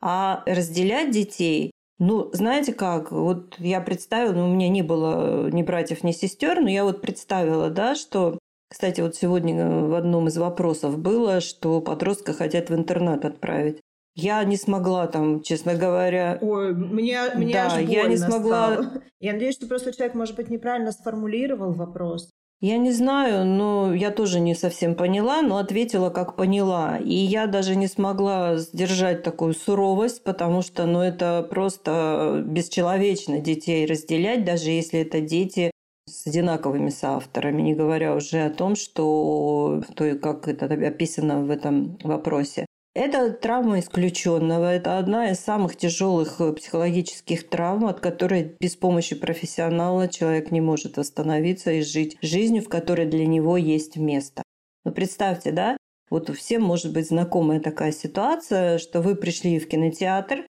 А 0.00 0.42
разделять 0.46 1.10
детей 1.10 1.70
ну, 2.02 2.30
знаете 2.32 2.72
как, 2.72 3.12
вот 3.12 3.56
я 3.58 3.82
представила, 3.82 4.32
ну, 4.32 4.50
у 4.50 4.54
меня 4.54 4.70
не 4.70 4.80
было 4.80 5.50
ни 5.50 5.62
братьев, 5.62 6.02
ни 6.02 6.12
сестер, 6.12 6.58
но 6.62 6.70
я 6.70 6.84
вот 6.84 7.02
представила, 7.02 7.68
да, 7.68 7.94
что 7.94 8.38
кстати, 8.70 9.00
вот 9.02 9.16
сегодня 9.16 9.68
в 9.68 9.94
одном 9.94 10.28
из 10.28 10.38
вопросов 10.38 10.96
было, 10.96 11.40
что 11.40 11.80
подростка 11.80 12.32
хотят 12.32 12.70
в 12.70 12.74
интернат 12.74 13.24
отправить. 13.24 13.80
Я 14.20 14.44
не 14.44 14.56
смогла 14.56 15.06
там, 15.06 15.42
честно 15.42 15.74
говоря. 15.74 16.38
Ой, 16.40 16.74
мне, 16.74 17.18
мне 17.34 17.54
да, 17.54 17.66
аж 17.66 17.80
я 17.80 18.06
не 18.06 18.16
смогла. 18.16 18.72
Стало. 18.72 19.02
Я 19.20 19.32
надеюсь, 19.32 19.54
что 19.54 19.66
просто 19.66 19.92
человек, 19.92 20.14
может 20.14 20.36
быть, 20.36 20.50
неправильно 20.50 20.92
сформулировал 20.92 21.72
вопрос. 21.72 22.30
Я 22.62 22.76
не 22.76 22.92
знаю, 22.92 23.46
но 23.46 23.94
я 23.94 24.10
тоже 24.10 24.38
не 24.38 24.54
совсем 24.54 24.94
поняла, 24.94 25.40
но 25.40 25.56
ответила, 25.56 26.10
как 26.10 26.36
поняла. 26.36 26.98
И 26.98 27.14
я 27.14 27.46
даже 27.46 27.74
не 27.74 27.86
смогла 27.86 28.58
сдержать 28.58 29.22
такую 29.22 29.54
суровость, 29.54 30.22
потому 30.24 30.60
что 30.60 30.84
ну, 30.84 31.00
это 31.00 31.46
просто 31.48 32.42
бесчеловечно 32.46 33.40
детей 33.40 33.86
разделять, 33.86 34.44
даже 34.44 34.68
если 34.68 35.00
это 35.00 35.22
дети 35.22 35.70
с 36.06 36.26
одинаковыми 36.26 36.90
соавторами, 36.90 37.62
не 37.62 37.74
говоря 37.74 38.14
уже 38.14 38.44
о 38.44 38.50
том, 38.50 38.76
что, 38.76 39.82
то, 39.94 40.14
как 40.16 40.46
это 40.46 40.66
описано 40.66 41.42
в 41.42 41.50
этом 41.50 41.96
вопросе. 42.02 42.66
Это 43.00 43.32
травма 43.32 43.78
исключенного. 43.78 44.66
Это 44.66 44.98
одна 44.98 45.30
из 45.30 45.40
самых 45.40 45.74
тяжелых 45.74 46.38
э, 46.38 46.52
психологических 46.52 47.48
травм, 47.48 47.86
от 47.86 48.00
которой 48.00 48.54
без 48.60 48.76
помощи 48.76 49.16
профессионала 49.16 50.06
человек 50.06 50.50
не 50.50 50.60
может 50.60 50.98
восстановиться 50.98 51.72
и 51.72 51.80
жить 51.80 52.18
жизнью, 52.20 52.62
в 52.62 52.68
которой 52.68 53.06
для 53.06 53.24
него 53.26 53.56
есть 53.56 53.96
место. 53.96 54.42
Но 54.84 54.92
представьте, 54.92 55.50
да, 55.50 55.78
вот 56.10 56.28
всем 56.36 56.60
может 56.60 56.92
быть 56.92 57.08
знакомая 57.08 57.58
такая 57.58 57.92
ситуация, 57.92 58.76
что 58.76 59.00
вы 59.00 59.14
пришли 59.14 59.58
в 59.58 59.66
кинотеатр, 59.66 60.44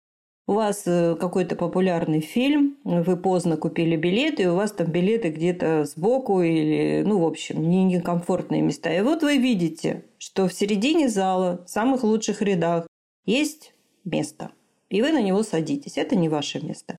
у 0.47 0.53
вас 0.53 0.83
э, 0.87 1.17
какой-то 1.17 1.57
популярный 1.57 2.21
фильм, 2.21 2.77
вы 2.85 3.17
поздно 3.17 3.57
купили 3.57 3.97
билеты, 3.97 4.45
и 4.45 4.47
у 4.47 4.55
вас 4.55 4.73
там 4.73 4.87
билеты 4.87 5.31
где-то 5.31 5.85
сбоку 5.85 6.41
или, 6.41 7.03
ну, 7.05 7.19
в 7.19 7.27
общем, 7.27 7.69
не 7.69 7.85
некомфортные 7.85 8.63
места. 8.63 8.93
И 8.93 9.01
вот 9.01 9.23
вы 9.23 9.39
видите, 9.39 10.05
что 10.19 10.47
в 10.49 10.53
середине 10.53 11.09
зала, 11.09 11.65
в 11.67 11.71
самых 11.71 12.05
лучших 12.05 12.43
рядах, 12.43 12.87
есть 13.25 13.73
место. 14.05 14.53
И 14.89 15.03
вы 15.03 15.11
на 15.11 15.21
него 15.21 15.43
садитесь. 15.43 15.99
Это 15.99 16.15
не 16.15 16.29
ваше 16.29 16.65
место. 16.65 16.97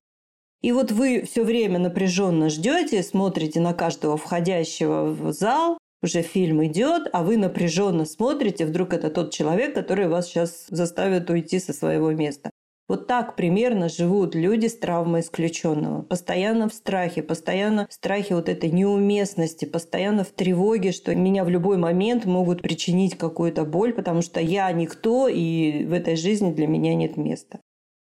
И 0.60 0.72
вот 0.72 0.92
вы 0.92 1.22
все 1.22 1.44
время 1.44 1.78
напряженно 1.78 2.50
ждете, 2.50 3.02
смотрите 3.02 3.60
на 3.60 3.72
каждого 3.72 4.16
входящего 4.16 5.04
в 5.04 5.32
зал, 5.32 5.78
уже 6.02 6.22
фильм 6.22 6.64
идет, 6.64 7.08
а 7.12 7.22
вы 7.22 7.36
напряженно 7.36 8.04
смотрите, 8.04 8.66
вдруг 8.66 8.92
это 8.92 9.08
тот 9.08 9.32
человек, 9.32 9.74
который 9.74 10.08
вас 10.08 10.26
сейчас 10.26 10.66
заставит 10.68 11.30
уйти 11.30 11.58
со 11.60 11.72
своего 11.72 12.10
места. 12.12 12.50
Вот 12.88 13.06
так 13.06 13.36
примерно 13.36 13.90
живут 13.90 14.34
люди 14.34 14.66
с 14.66 14.78
травмой 14.78 15.20
исключенного. 15.20 16.00
Постоянно 16.00 16.70
в 16.70 16.74
страхе, 16.74 17.22
постоянно 17.22 17.86
в 17.86 17.92
страхе 17.92 18.34
вот 18.34 18.48
этой 18.48 18.70
неуместности, 18.70 19.66
постоянно 19.66 20.24
в 20.24 20.30
тревоге, 20.30 20.92
что 20.92 21.14
меня 21.14 21.44
в 21.44 21.50
любой 21.50 21.76
момент 21.76 22.24
могут 22.24 22.62
причинить 22.62 23.18
какую-то 23.18 23.66
боль, 23.66 23.92
потому 23.92 24.22
что 24.22 24.40
я 24.40 24.72
никто, 24.72 25.28
и 25.28 25.84
в 25.84 25.92
этой 25.92 26.16
жизни 26.16 26.50
для 26.50 26.66
меня 26.66 26.94
нет 26.94 27.18
места. 27.18 27.60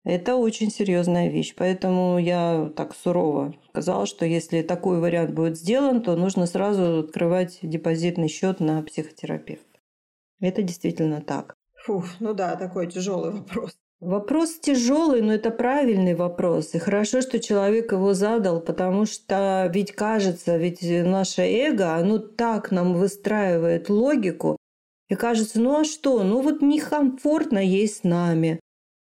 Это 0.06 0.38
очень 0.38 0.72
серьезная 0.72 1.28
вещь, 1.28 1.54
поэтому 1.58 2.18
я 2.18 2.72
так 2.78 2.96
сурово 2.96 3.54
сказала, 3.68 4.06
что 4.06 4.26
если 4.26 4.62
такой 4.62 5.02
вариант 5.02 5.32
будет 5.32 5.58
сделан, 5.58 6.02
то 6.02 6.16
нужно 6.16 6.46
сразу 6.46 7.00
открывать 7.00 7.60
депозитный 7.62 8.30
счет 8.30 8.62
на 8.62 8.82
психотерапевта. 8.82 9.66
Это 10.40 10.64
действительно 10.64 11.20
так. 11.20 11.54
Фух, 11.86 12.06
ну 12.22 12.34
да, 12.34 12.56
такой 12.56 12.88
тяжелый 12.88 13.34
вопрос. 13.34 13.78
Вопрос 14.00 14.60
тяжелый, 14.62 15.22
но 15.22 15.34
это 15.34 15.52
правильный 15.52 16.16
вопрос. 16.16 16.74
И 16.74 16.80
хорошо, 16.80 17.20
что 17.20 17.40
человек 17.40 17.92
его 17.92 18.14
задал, 18.14 18.62
потому 18.62 19.06
что 19.06 19.70
ведь 19.74 19.92
кажется, 19.92 20.56
ведь 20.56 20.80
наше 20.82 21.42
эго, 21.42 21.96
оно 21.96 22.18
так 22.18 22.72
нам 22.72 22.94
выстраивает 22.94 23.90
логику. 23.90 24.56
И 25.10 25.16
кажется, 25.16 25.60
ну 25.60 25.82
а 25.82 25.84
что, 25.84 26.24
ну 26.24 26.42
вот 26.42 26.62
некомфортно 26.62 27.60
есть 27.60 27.98
с 27.98 28.04
нами. 28.04 28.62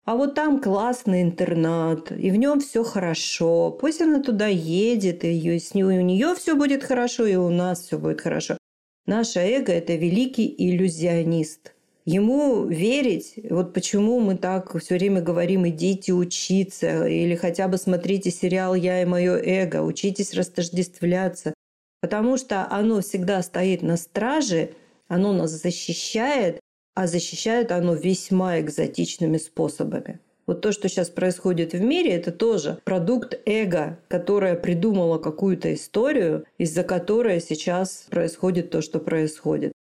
А 0.05 0.15
вот 0.15 0.35
там 0.35 0.62
классный 0.62 1.23
интернат, 1.23 2.12
и 2.12 2.29
в 2.29 2.35
нем 2.35 2.59
все 2.59 2.83
хорошо. 2.83 3.71
Пусть 3.71 4.01
она 4.01 4.21
туда 4.21 4.47
едет, 4.47 5.23
и 5.23 5.59
с 5.59 5.73
ней, 5.73 5.83
у 5.83 6.01
нее 6.01 6.35
все 6.35 6.55
будет 6.55 6.83
хорошо, 6.83 7.25
и 7.25 7.35
у 7.35 7.50
нас 7.50 7.81
все 7.81 7.97
будет 7.97 8.21
хорошо. 8.21 8.57
Наше 9.05 9.39
эго– 9.39 9.71
это 9.73 9.95
великий 9.95 10.53
иллюзионист. 10.57 11.73
Ему 12.05 12.65
верить, 12.65 13.36
вот 13.50 13.74
почему 13.74 14.19
мы 14.19 14.36
так 14.36 14.77
все 14.81 14.95
время 14.95 15.22
говорим, 15.22 15.67
идите 15.67 16.12
учиться, 16.12 17.07
или 17.07 17.36
хотя 17.36 17.69
бы 17.69 17.77
смотрите 17.77 18.29
сериал 18.29 18.75
«Я 18.75 19.01
и 19.01 19.05
мое 19.05 19.38
эго», 19.38 19.81
учитесь 19.81 20.33
растождествляться, 20.33 21.53
потому 22.01 22.38
что 22.38 22.67
оно 22.69 23.00
всегда 23.01 23.41
стоит 23.41 23.81
на 23.83 23.95
страже, 23.95 24.72
оно 25.07 25.31
нас 25.31 25.51
защищает, 25.51 26.60
а 26.93 27.07
защищает 27.07 27.72
оно 27.72 27.93
весьма 27.93 28.60
экзотичными 28.60 29.38
способами. 29.38 30.19
Вот 30.45 30.62
то, 30.62 30.74
что 30.74 30.89
сейчас 30.89 31.10
происходит 31.10 31.74
в 31.74 31.79
мире, 31.79 32.12
это 32.12 32.31
тоже 32.31 32.79
продукт 32.83 33.39
эго, 33.45 33.98
которое 34.10 34.55
придумало 34.55 35.17
какую-то 35.17 35.74
историю, 35.74 36.45
из-за 36.57 36.83
которой 36.83 37.39
сейчас 37.39 38.07
происходит 38.10 38.69
то, 38.69 38.81
что 38.81 39.00
происходит. 39.00 39.73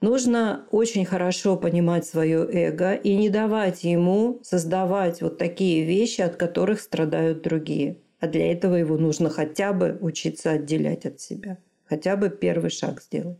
Нужно 0.00 0.66
очень 0.70 1.04
хорошо 1.04 1.56
понимать 1.56 2.06
свое 2.06 2.46
эго 2.50 2.94
и 2.94 3.16
не 3.16 3.30
давать 3.30 3.84
ему 3.84 4.40
создавать 4.42 5.22
вот 5.22 5.38
такие 5.38 5.84
вещи, 5.84 6.20
от 6.20 6.36
которых 6.36 6.80
страдают 6.80 7.42
другие. 7.42 7.98
А 8.20 8.26
для 8.26 8.52
этого 8.52 8.74
его 8.74 8.96
нужно 8.96 9.30
хотя 9.30 9.72
бы 9.72 9.98
учиться 10.00 10.50
отделять 10.50 11.06
от 11.06 11.20
себя. 11.20 11.58
Хотя 11.84 12.16
бы 12.16 12.30
первый 12.30 12.70
шаг 12.70 13.02
сделать. 13.02 13.38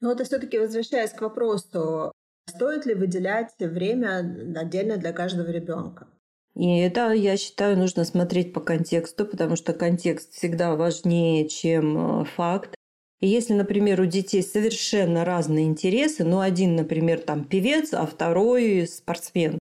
Но 0.00 0.10
вот 0.10 0.20
все-таки 0.20 0.58
возвращаясь 0.58 1.12
к 1.12 1.20
вопросу, 1.20 2.12
стоит 2.48 2.86
ли 2.86 2.94
выделять 2.94 3.54
время 3.58 4.18
отдельно 4.56 4.96
для 4.96 5.12
каждого 5.12 5.50
ребенка? 5.50 6.08
И 6.54 6.78
это, 6.78 7.12
я 7.12 7.36
считаю, 7.36 7.76
нужно 7.76 8.04
смотреть 8.04 8.52
по 8.52 8.60
контексту, 8.60 9.26
потому 9.26 9.56
что 9.56 9.72
контекст 9.72 10.32
всегда 10.34 10.76
важнее, 10.76 11.48
чем 11.48 12.22
э, 12.22 12.24
факт. 12.24 12.74
И 13.20 13.28
если, 13.28 13.54
например, 13.54 14.00
у 14.00 14.06
детей 14.06 14.42
совершенно 14.42 15.24
разные 15.24 15.66
интересы, 15.66 16.24
ну, 16.24 16.40
один, 16.40 16.76
например, 16.76 17.20
там 17.20 17.44
певец, 17.44 17.92
а 17.92 18.06
второй 18.06 18.86
спортсмен, 18.86 19.58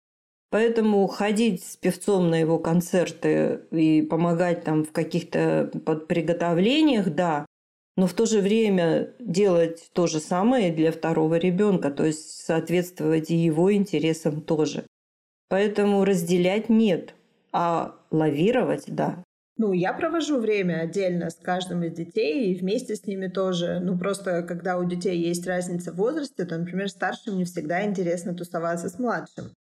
Поэтому 0.54 1.08
ходить 1.08 1.64
с 1.64 1.78
певцом 1.78 2.30
на 2.30 2.36
его 2.36 2.60
концерты 2.60 3.62
и 3.72 4.04
помогать 4.04 4.64
там 4.64 4.84
в 4.84 4.92
каких-то 4.92 5.72
приготовлениях, 6.08 7.10
да, 7.10 7.48
но 7.98 8.06
в 8.06 8.14
то 8.14 8.28
же 8.28 8.40
время 8.40 9.16
делать 9.18 9.90
то 9.94 10.06
же 10.06 10.20
самое 10.20 10.72
для 10.72 10.92
второго 10.92 11.40
ребенка, 11.40 11.90
то 11.90 12.06
есть 12.06 12.46
соответствовать 12.46 13.32
и 13.32 13.36
его 13.36 13.74
интересам 13.74 14.42
тоже. 14.42 14.86
Поэтому 15.50 16.06
разделять 16.06 16.70
нет, 16.70 17.16
а 17.52 17.96
лавировать– 18.12 18.84
да. 18.88 19.24
Ну, 19.56 19.72
я 19.72 19.94
провожу 19.94 20.40
время 20.40 20.82
отдельно 20.82 21.30
с 21.30 21.36
каждым 21.36 21.84
из 21.84 21.94
детей 21.94 22.52
и 22.52 22.60
вместе 22.60 22.96
с 22.96 23.06
ними 23.06 23.28
тоже. 23.28 23.80
Ну, 23.80 23.98
просто 23.98 24.42
когда 24.42 24.78
у 24.78 24.84
детей 24.84 25.18
есть 25.18 25.46
разница 25.46 25.92
в 25.92 25.98
возрасте, 25.98 26.46
то, 26.46 26.58
например, 26.58 26.90
старшим 26.90 27.38
не 27.38 27.46
всегда 27.46 27.86
интересно 27.86 28.34
тусоваться 28.34 28.90
с 28.90 28.98
младшим. 28.98 29.54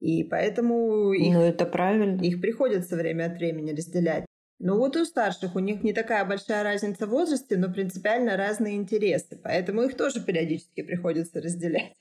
И 0.00 0.24
поэтому 0.24 1.12
их, 1.12 1.34
ну, 1.34 1.42
это 1.42 1.66
правильно. 1.66 2.20
их 2.22 2.40
приходится 2.40 2.96
время 2.96 3.26
от 3.26 3.34
времени 3.34 3.70
разделять. 3.72 4.24
Ну 4.58 4.76
вот 4.76 4.96
у 4.96 5.04
старших 5.04 5.54
у 5.56 5.58
них 5.58 5.82
не 5.82 5.92
такая 5.92 6.24
большая 6.24 6.62
разница 6.62 7.06
в 7.06 7.10
возрасте, 7.10 7.56
но 7.56 7.72
принципиально 7.72 8.36
разные 8.36 8.76
интересы, 8.76 9.38
поэтому 9.42 9.82
их 9.82 9.96
тоже 9.96 10.22
периодически 10.22 10.82
приходится 10.82 11.40
разделять. 11.40 11.94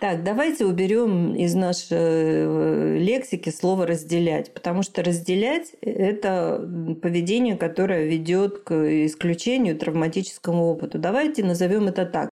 Так, 0.00 0.22
давайте 0.22 0.66
уберем 0.66 1.34
из 1.34 1.54
нашей 1.54 1.96
э, 1.98 2.98
лексики 2.98 3.48
слово 3.48 3.86
разделять, 3.86 4.52
потому 4.52 4.82
что 4.82 5.02
разделять 5.02 5.72
это 5.80 6.60
поведение, 7.00 7.56
которое 7.56 8.06
ведет 8.06 8.58
к 8.64 9.06
исключению 9.06 9.78
травматическому 9.78 10.64
опыту. 10.66 10.98
Давайте 10.98 11.42
назовем 11.42 11.88
это 11.88 12.04
так: 12.04 12.28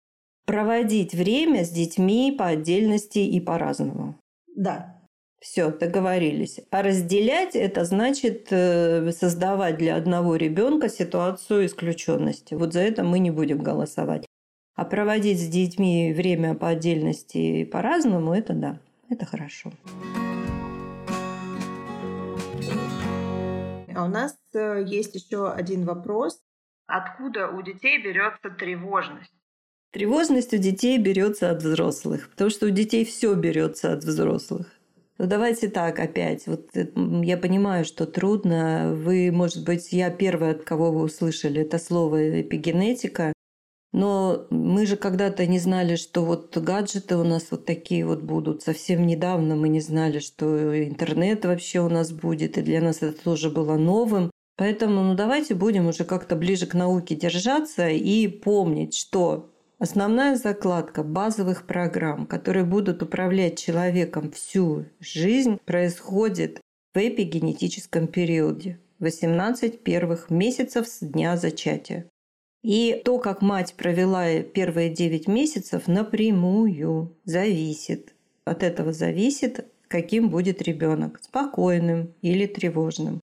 проводить 0.46 1.14
время 1.14 1.64
с 1.64 1.70
детьми 1.70 2.34
по 2.36 2.46
отдельности 2.46 3.20
и 3.20 3.40
по-разному. 3.40 4.16
Да. 4.54 4.98
Все, 5.40 5.72
договорились. 5.72 6.60
А 6.70 6.82
разделять 6.82 7.56
это 7.56 7.84
значит 7.84 8.46
э, 8.50 9.10
создавать 9.10 9.76
для 9.76 9.96
одного 9.96 10.36
ребенка 10.36 10.88
ситуацию 10.88 11.66
исключенности. 11.66 12.54
Вот 12.54 12.72
за 12.72 12.80
это 12.80 13.02
мы 13.02 13.18
не 13.18 13.32
будем 13.32 13.58
голосовать. 13.58 14.24
А 14.74 14.84
проводить 14.84 15.38
с 15.38 15.48
детьми 15.48 16.14
время 16.16 16.54
по 16.54 16.68
отдельности 16.68 17.64
по-разному, 17.64 18.32
это 18.32 18.54
да, 18.54 18.78
это 19.10 19.26
хорошо. 19.26 19.72
А 23.94 24.04
у 24.04 24.08
нас 24.08 24.34
э, 24.54 24.84
есть 24.86 25.14
еще 25.14 25.50
один 25.50 25.84
вопрос. 25.84 26.40
Откуда 26.86 27.48
у 27.48 27.60
детей 27.62 28.02
берется 28.02 28.48
тревожность? 28.50 29.32
Тревожность 29.92 30.54
у 30.54 30.56
детей 30.56 30.96
берется 30.96 31.50
от 31.50 31.62
взрослых, 31.62 32.30
потому 32.30 32.48
что 32.48 32.66
у 32.66 32.70
детей 32.70 33.04
все 33.04 33.34
берется 33.34 33.92
от 33.92 34.04
взрослых. 34.04 34.66
Ну 35.18 35.26
давайте 35.26 35.68
так 35.68 35.98
опять. 35.98 36.46
Вот 36.46 36.74
э, 36.74 36.88
я 37.22 37.36
понимаю, 37.36 37.84
что 37.84 38.06
трудно. 38.06 38.94
Вы, 38.94 39.30
может 39.30 39.66
быть, 39.66 39.92
я 39.92 40.10
первая, 40.10 40.52
от 40.52 40.64
кого 40.64 40.90
вы 40.90 41.02
услышали 41.02 41.60
это 41.60 41.78
слово 41.78 42.40
эпигенетика. 42.40 43.34
Но 43.92 44.46
мы 44.50 44.86
же 44.86 44.96
когда-то 44.96 45.46
не 45.46 45.58
знали, 45.58 45.96
что 45.96 46.24
вот 46.24 46.56
гаджеты 46.56 47.16
у 47.16 47.24
нас 47.24 47.48
вот 47.50 47.66
такие 47.66 48.06
вот 48.06 48.22
будут. 48.22 48.62
Совсем 48.62 49.06
недавно 49.06 49.54
мы 49.54 49.68
не 49.68 49.80
знали, 49.80 50.18
что 50.18 50.82
интернет 50.82 51.44
вообще 51.44 51.80
у 51.80 51.88
нас 51.90 52.10
будет. 52.10 52.56
И 52.56 52.62
для 52.62 52.80
нас 52.80 53.02
это 53.02 53.22
тоже 53.22 53.50
было 53.50 53.76
новым. 53.76 54.30
Поэтому 54.56 55.02
ну, 55.02 55.14
давайте 55.14 55.54
будем 55.54 55.86
уже 55.88 56.04
как-то 56.04 56.36
ближе 56.36 56.66
к 56.66 56.74
науке 56.74 57.14
держаться 57.14 57.88
и 57.88 58.28
помнить, 58.28 58.94
что 58.94 59.48
Основная 59.82 60.36
закладка 60.36 61.02
базовых 61.02 61.66
программ, 61.66 62.28
которые 62.28 62.64
будут 62.64 63.02
управлять 63.02 63.58
человеком 63.58 64.30
всю 64.30 64.84
жизнь, 65.00 65.58
происходит 65.64 66.60
в 66.94 66.98
эпигенетическом 66.98 68.06
периоде 68.06 68.78
18 69.00 69.82
первых 69.82 70.30
месяцев 70.30 70.86
с 70.86 71.00
дня 71.00 71.36
зачатия. 71.36 72.06
И 72.62 73.02
то, 73.04 73.18
как 73.18 73.42
мать 73.42 73.74
провела 73.76 74.40
первые 74.42 74.90
9 74.90 75.26
месяцев, 75.26 75.88
напрямую 75.88 77.16
зависит. 77.24 78.14
От 78.44 78.62
этого 78.62 78.92
зависит, 78.92 79.66
каким 79.88 80.30
будет 80.30 80.62
ребенок– 80.62 81.20
спокойным 81.22 82.14
или 82.22 82.46
тревожным. 82.46 83.20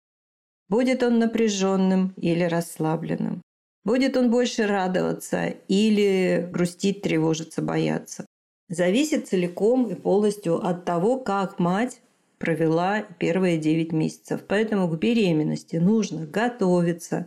Будет 0.68 1.04
он 1.04 1.20
напряженным 1.20 2.14
или 2.18 2.44
расслабленным. 2.44 3.42
Будет 3.86 4.18
он 4.18 4.30
больше 4.30 4.68
радоваться 4.68 5.48
или 5.68 6.48
грустить, 6.52 7.02
тревожиться, 7.02 7.62
бояться. 7.62 8.26
Зависит 8.68 9.28
целиком 9.28 9.88
и 9.88 9.96
полностью 9.96 10.64
от 10.64 10.86
того, 10.86 11.18
как 11.18 11.60
мать 11.60 12.02
провела 12.38 13.02
первые 13.02 13.58
9 13.58 13.92
месяцев. 13.94 14.42
Поэтому 14.48 14.88
к 14.90 15.00
беременности 15.00 15.78
нужно 15.78 16.28
готовиться. 16.28 17.26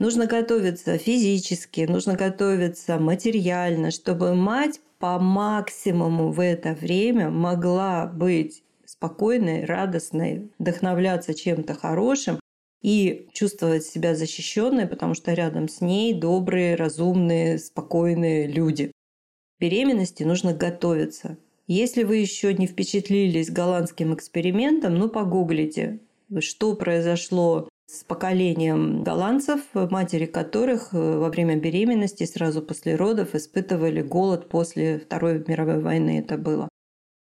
Нужно 0.00 0.26
готовиться 0.26 0.96
физически, 0.96 1.82
нужно 1.82 2.14
готовиться 2.14 2.98
материально, 2.98 3.90
чтобы 3.90 4.34
мать 4.34 4.80
по 4.98 5.18
максимуму 5.18 6.32
в 6.32 6.40
это 6.40 6.72
время 6.72 7.28
могла 7.28 8.06
быть 8.06 8.62
спокойной, 8.86 9.66
радостной, 9.66 10.50
вдохновляться 10.58 11.34
чем-то 11.34 11.74
хорошим 11.74 12.40
и 12.80 13.28
чувствовать 13.34 13.84
себя 13.84 14.14
защищенной, 14.14 14.86
потому 14.86 15.12
что 15.12 15.34
рядом 15.34 15.68
с 15.68 15.82
ней 15.82 16.14
добрые, 16.14 16.76
разумные, 16.76 17.58
спокойные 17.58 18.46
люди. 18.46 18.86
К 18.86 19.60
беременности 19.60 20.22
нужно 20.22 20.54
готовиться. 20.54 21.36
Если 21.66 22.04
вы 22.04 22.16
еще 22.16 22.54
не 22.54 22.66
впечатлились 22.66 23.50
голландским 23.50 24.14
экспериментом, 24.14 24.94
ну 24.94 25.10
погуглите, 25.10 25.98
что 26.38 26.74
произошло 26.74 27.68
с 27.90 28.04
поколением 28.04 29.02
голландцев, 29.02 29.60
матери 29.74 30.26
которых 30.26 30.90
э, 30.92 30.96
во 30.96 31.28
время 31.28 31.56
беременности 31.56 32.24
сразу 32.24 32.62
после 32.62 32.94
родов 32.94 33.34
испытывали 33.34 34.00
голод 34.00 34.48
после 34.48 35.00
Второй 35.00 35.44
мировой 35.46 35.80
войны 35.80 36.20
это 36.20 36.38
было. 36.38 36.68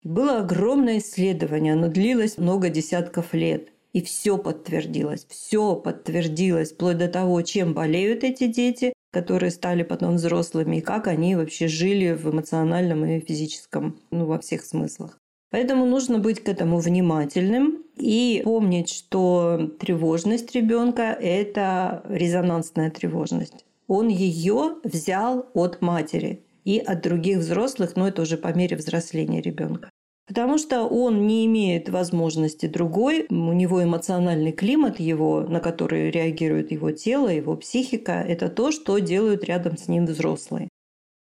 Было 0.02 0.40
огромное 0.40 0.98
исследование, 0.98 1.72
оно 1.72 1.88
длилось 1.88 2.36
много 2.36 2.68
десятков 2.68 3.32
лет. 3.32 3.68
И 3.94 4.02
все 4.02 4.38
подтвердилось, 4.38 5.26
все 5.28 5.76
подтвердилось, 5.76 6.72
вплоть 6.72 6.98
до 6.98 7.08
того, 7.08 7.40
чем 7.42 7.74
болеют 7.74 8.24
эти 8.24 8.46
дети, 8.46 8.92
которые 9.12 9.50
стали 9.50 9.82
потом 9.82 10.16
взрослыми, 10.16 10.76
и 10.76 10.80
как 10.80 11.06
они 11.06 11.36
вообще 11.36 11.68
жили 11.68 12.12
в 12.12 12.30
эмоциональном 12.30 13.04
и 13.04 13.20
физическом, 13.20 13.98
ну, 14.10 14.24
во 14.24 14.38
всех 14.38 14.64
смыслах. 14.64 15.18
Поэтому 15.52 15.84
нужно 15.84 16.18
быть 16.18 16.40
к 16.40 16.48
этому 16.48 16.78
внимательным 16.78 17.84
и 17.96 18.40
помнить, 18.42 18.88
что 18.88 19.70
тревожность 19.78 20.52
ребенка– 20.54 21.02
это 21.20 22.02
резонансная 22.08 22.90
тревожность. 22.90 23.66
Он 23.86 24.08
ее 24.08 24.76
взял 24.82 25.46
от 25.52 25.82
матери 25.82 26.40
и 26.64 26.78
от 26.78 27.02
других 27.02 27.38
взрослых, 27.38 27.96
но 27.96 28.08
это 28.08 28.22
уже 28.22 28.38
по 28.38 28.48
мере 28.54 28.76
взросления 28.76 29.42
ребенка. 29.42 29.90
Потому 30.26 30.56
что 30.56 30.84
он 30.84 31.26
не 31.26 31.44
имеет 31.44 31.90
возможности 31.90 32.64
другой, 32.64 33.26
у 33.28 33.52
него 33.52 33.84
эмоциональный 33.84 34.52
климат 34.52 35.00
его, 35.00 35.42
на 35.42 35.60
который 35.60 36.10
реагирует 36.10 36.72
его 36.72 36.92
тело, 36.92 37.28
его 37.28 37.56
психика, 37.56 38.12
это 38.12 38.48
то, 38.48 38.72
что 38.72 38.98
делают 39.00 39.44
рядом 39.44 39.76
с 39.76 39.86
ним 39.86 40.06
взрослые. 40.06 40.70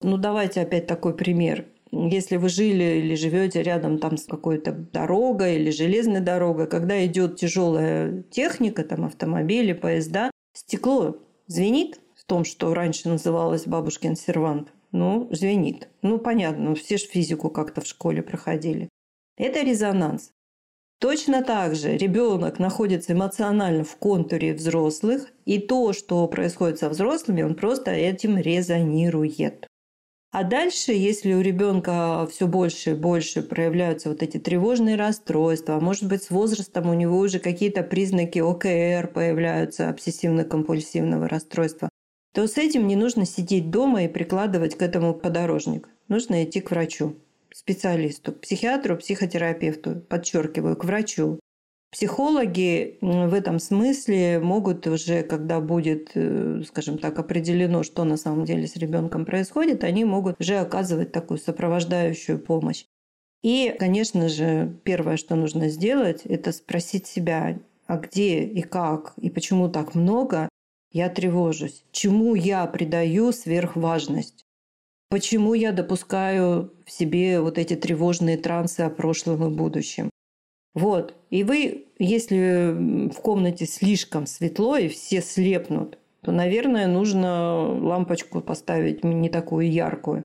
Ну 0.02 0.18
давайте 0.18 0.60
опять 0.60 0.86
такой 0.86 1.14
пример. 1.16 1.64
Если 1.90 2.36
вы 2.36 2.48
жили 2.48 2.98
или 2.98 3.14
живете 3.14 3.62
рядом 3.62 3.98
там 3.98 4.16
с 4.16 4.24
какой-то 4.24 4.72
дорогой 4.72 5.56
или 5.56 5.70
железной 5.70 6.20
дорогой, 6.20 6.66
когда 6.66 7.04
идет 7.06 7.36
тяжелая 7.36 8.22
техника, 8.30 8.84
там 8.84 9.04
автомобили, 9.04 9.72
поезда, 9.72 10.30
стекло 10.52 11.16
звенит 11.46 12.00
в 12.14 12.24
том, 12.24 12.44
что 12.44 12.74
раньше 12.74 13.08
называлось 13.08 13.66
бабушкин 13.66 14.16
сервант. 14.16 14.72
Ну, 14.92 15.28
звенит. 15.30 15.88
Ну, 16.02 16.18
понятно, 16.18 16.74
все 16.74 16.96
же 16.96 17.06
физику 17.06 17.50
как-то 17.50 17.80
в 17.80 17.86
школе 17.86 18.22
проходили. 18.22 18.88
Это 19.36 19.62
резонанс. 19.62 20.30
Точно 21.00 21.44
так 21.44 21.76
же 21.76 21.96
ребенок 21.96 22.58
находится 22.58 23.12
эмоционально 23.12 23.84
в 23.84 23.96
контуре 23.96 24.52
взрослых, 24.52 25.28
и 25.44 25.60
то, 25.60 25.92
что 25.92 26.26
происходит 26.26 26.80
со 26.80 26.88
взрослыми, 26.88 27.42
он 27.42 27.54
просто 27.54 27.92
этим 27.92 28.36
резонирует. 28.36 29.67
А 30.30 30.44
дальше, 30.44 30.92
если 30.92 31.32
у 31.32 31.40
ребенка 31.40 32.28
все 32.30 32.46
больше 32.46 32.90
и 32.90 32.94
больше 32.94 33.42
проявляются 33.42 34.10
вот 34.10 34.22
эти 34.22 34.36
тревожные 34.36 34.96
расстройства, 34.96 35.76
а 35.76 35.80
может 35.80 36.06
быть, 36.06 36.22
с 36.22 36.30
возрастом 36.30 36.90
у 36.90 36.94
него 36.94 37.18
уже 37.18 37.38
какие-то 37.38 37.82
признаки 37.82 38.38
ОКР 38.38 39.10
появляются, 39.14 39.88
обсессивно-компульсивного 39.88 41.28
расстройства, 41.28 41.88
то 42.34 42.46
с 42.46 42.58
этим 42.58 42.86
не 42.86 42.94
нужно 42.94 43.24
сидеть 43.24 43.70
дома 43.70 44.04
и 44.04 44.08
прикладывать 44.08 44.76
к 44.76 44.82
этому 44.82 45.14
подорожник. 45.14 45.88
Нужно 46.08 46.44
идти 46.44 46.60
к 46.60 46.70
врачу, 46.70 47.16
специалисту, 47.50 48.32
психиатру, 48.32 48.98
психотерапевту, 48.98 50.02
подчеркиваю, 50.08 50.76
к 50.76 50.84
врачу. 50.84 51.40
Психологи 51.90 52.98
в 53.00 53.32
этом 53.32 53.58
смысле 53.58 54.40
могут 54.40 54.86
уже, 54.86 55.22
когда 55.22 55.58
будет, 55.58 56.10
э, 56.14 56.62
скажем 56.66 56.98
так, 56.98 57.18
определено, 57.18 57.82
что 57.82 58.04
на 58.04 58.18
самом 58.18 58.44
деле 58.44 58.66
с 58.66 58.76
ребенком 58.76 59.24
происходит, 59.24 59.84
они 59.84 60.04
могут 60.04 60.38
уже 60.38 60.58
оказывать 60.58 61.12
такую 61.12 61.38
сопровождающую 61.38 62.38
помощь. 62.38 62.84
И, 63.42 63.74
конечно 63.78 64.28
же, 64.28 64.76
первое, 64.84 65.16
что 65.16 65.34
нужно 65.34 65.68
сделать, 65.70 66.26
это 66.26 66.52
спросить 66.52 67.06
себя, 67.06 67.58
а 67.86 67.96
где 67.96 68.42
и 68.44 68.60
как, 68.60 69.14
и 69.16 69.30
почему 69.30 69.70
так 69.70 69.94
много 69.94 70.50
я 70.92 71.08
тревожусь, 71.08 71.84
чему 71.90 72.34
я 72.34 72.66
придаю 72.66 73.32
сверхважность. 73.32 74.44
Почему 75.08 75.54
я 75.54 75.72
допускаю 75.72 76.74
в 76.84 76.90
себе 76.90 77.40
вот 77.40 77.56
эти 77.56 77.76
тревожные 77.76 78.36
трансы 78.36 78.80
о 78.80 78.90
прошлом 78.90 79.46
и 79.46 79.56
будущем? 79.56 80.10
Вот. 80.78 81.16
И 81.30 81.42
вы, 81.42 81.86
если 81.98 83.08
в 83.10 83.20
комнате 83.20 83.66
слишком 83.66 84.26
светло 84.26 84.76
и 84.76 84.86
все 84.86 85.20
слепнут, 85.20 85.98
то, 86.22 86.30
наверное, 86.30 86.86
нужно 86.86 87.66
лампочку 87.84 88.40
поставить 88.40 89.02
не 89.02 89.28
такую 89.28 89.70
яркую. 89.70 90.22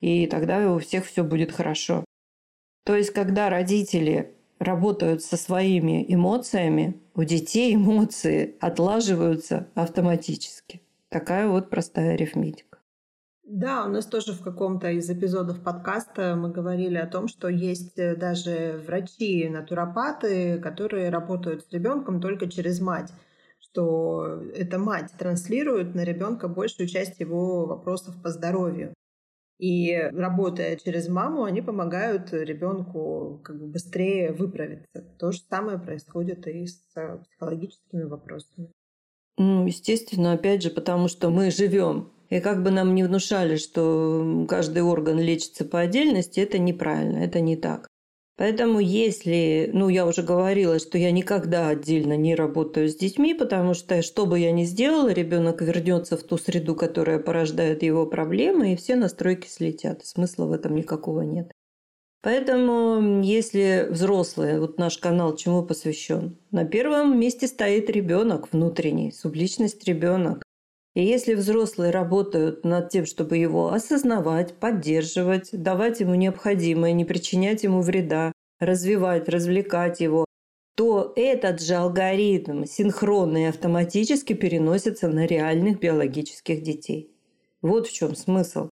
И 0.00 0.28
тогда 0.28 0.72
у 0.72 0.78
всех 0.78 1.04
все 1.06 1.24
будет 1.24 1.50
хорошо. 1.50 2.04
То 2.84 2.94
есть, 2.94 3.10
когда 3.10 3.50
родители 3.50 4.30
работают 4.60 5.24
со 5.24 5.36
своими 5.36 6.04
эмоциями, 6.08 7.00
у 7.16 7.24
детей 7.24 7.74
эмоции 7.74 8.54
отлаживаются 8.60 9.66
автоматически. 9.74 10.82
Такая 11.08 11.48
вот 11.48 11.68
простая 11.68 12.14
арифметика. 12.14 12.69
Да, 13.52 13.84
у 13.84 13.88
нас 13.88 14.06
тоже 14.06 14.32
в 14.32 14.42
каком-то 14.42 14.92
из 14.92 15.10
эпизодов 15.10 15.60
подкаста 15.60 16.36
мы 16.36 16.52
говорили 16.52 16.98
о 16.98 17.08
том, 17.08 17.26
что 17.26 17.48
есть 17.48 17.98
э, 17.98 18.14
даже 18.14 18.80
врачи-натуропаты, 18.86 20.60
которые 20.60 21.10
работают 21.10 21.64
с 21.64 21.72
ребенком 21.72 22.20
только 22.20 22.48
через 22.48 22.80
мать 22.80 23.12
что 23.70 24.42
эта 24.54 24.78
мать 24.78 25.12
транслирует 25.16 25.94
на 25.94 26.02
ребенка 26.02 26.48
большую 26.48 26.88
часть 26.88 27.20
его 27.20 27.66
вопросов 27.66 28.20
по 28.22 28.30
здоровью. 28.30 28.94
И 29.58 29.94
работая 29.94 30.76
через 30.76 31.08
маму, 31.08 31.44
они 31.44 31.60
помогают 31.60 32.32
ребенку 32.32 33.40
как 33.44 33.60
бы 33.60 33.66
быстрее 33.66 34.32
выправиться. 34.32 35.02
То 35.18 35.32
же 35.32 35.40
самое 35.48 35.78
происходит 35.78 36.46
и 36.46 36.66
с 36.66 36.80
э, 36.96 37.18
психологическими 37.18 38.04
вопросами. 38.04 38.72
Ну, 39.36 39.66
естественно, 39.66 40.32
опять 40.32 40.62
же, 40.62 40.70
потому 40.70 41.08
что 41.08 41.30
мы 41.30 41.50
живем 41.50 42.10
и 42.30 42.40
как 42.40 42.62
бы 42.62 42.70
нам 42.70 42.94
не 42.94 43.02
внушали, 43.02 43.56
что 43.56 44.46
каждый 44.48 44.82
орган 44.82 45.18
лечится 45.18 45.64
по 45.64 45.80
отдельности, 45.80 46.40
это 46.40 46.58
неправильно, 46.58 47.18
это 47.18 47.40
не 47.40 47.56
так. 47.56 47.88
Поэтому 48.40 48.80
если, 48.80 49.68
ну 49.74 49.90
я 49.90 50.06
уже 50.06 50.22
говорила, 50.22 50.78
что 50.78 50.96
я 50.96 51.10
никогда 51.10 51.68
отдельно 51.68 52.16
не 52.16 52.34
работаю 52.34 52.88
с 52.88 52.96
детьми, 52.96 53.34
потому 53.34 53.74
что 53.74 54.00
что 54.00 54.24
бы 54.24 54.38
я 54.38 54.50
ни 54.50 54.64
сделала, 54.64 55.12
ребенок 55.12 55.60
вернется 55.60 56.16
в 56.16 56.22
ту 56.22 56.38
среду, 56.38 56.74
которая 56.74 57.18
порождает 57.18 57.82
его 57.82 58.06
проблемы, 58.06 58.72
и 58.72 58.76
все 58.76 58.96
настройки 58.96 59.46
слетят. 59.46 60.06
Смысла 60.06 60.46
в 60.46 60.52
этом 60.52 60.74
никакого 60.74 61.20
нет. 61.20 61.52
Поэтому, 62.22 63.20
если 63.22 63.88
взрослые, 63.90 64.58
вот 64.58 64.78
наш 64.78 64.96
канал 64.96 65.36
чему 65.36 65.62
посвящен, 65.62 66.38
на 66.50 66.64
первом 66.64 67.20
месте 67.20 67.46
стоит 67.46 67.90
ребенок 67.90 68.52
внутренний, 68.52 69.12
субличность 69.12 69.84
ребенок. 69.84 70.42
И 70.94 71.04
если 71.04 71.34
взрослые 71.34 71.92
работают 71.92 72.64
над 72.64 72.88
тем, 72.88 73.06
чтобы 73.06 73.36
его 73.36 73.72
осознавать, 73.72 74.54
поддерживать, 74.54 75.50
давать 75.52 76.00
ему 76.00 76.16
необходимое, 76.16 76.92
не 76.92 77.04
причинять 77.04 77.62
ему 77.62 77.80
вреда, 77.80 78.32
развивать, 78.58 79.28
развлекать 79.28 80.00
его, 80.00 80.24
то 80.76 81.12
этот 81.14 81.60
же 81.60 81.74
алгоритм 81.74 82.64
синхронно 82.64 83.44
и 83.44 83.48
автоматически 83.48 84.32
переносится 84.32 85.08
на 85.08 85.26
реальных 85.26 85.78
биологических 85.78 86.62
детей. 86.62 87.14
Вот 87.62 87.86
в 87.86 87.92
чем 87.92 88.16
смысл. 88.16 88.68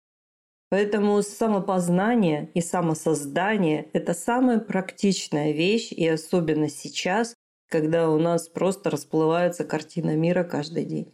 Поэтому 0.71 1.23
самопознание 1.23 2.51
и 2.55 2.61
самосоздание– 2.61 3.89
это 3.93 4.15
самая 4.15 4.59
практичная 4.59 5.53
вещь, 5.53 5.93
и 5.93 6.07
особенно 6.09 6.69
сейчас, 6.69 7.35
когда 7.69 8.11
у 8.11 8.19
нас 8.19 8.49
просто 8.49 8.91
расплывается 8.91 9.65
картина 9.65 10.17
мира 10.17 10.45
каждый 10.45 10.85
день. 10.85 11.13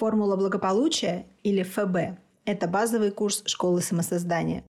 Формула 0.00 0.36
благополучия 0.36 1.26
или 1.42 1.62
ФБ– 1.62 2.18
это 2.46 2.66
базовый 2.66 3.10
курс 3.10 3.42
школы 3.44 3.82
самосоздания. 3.82 4.64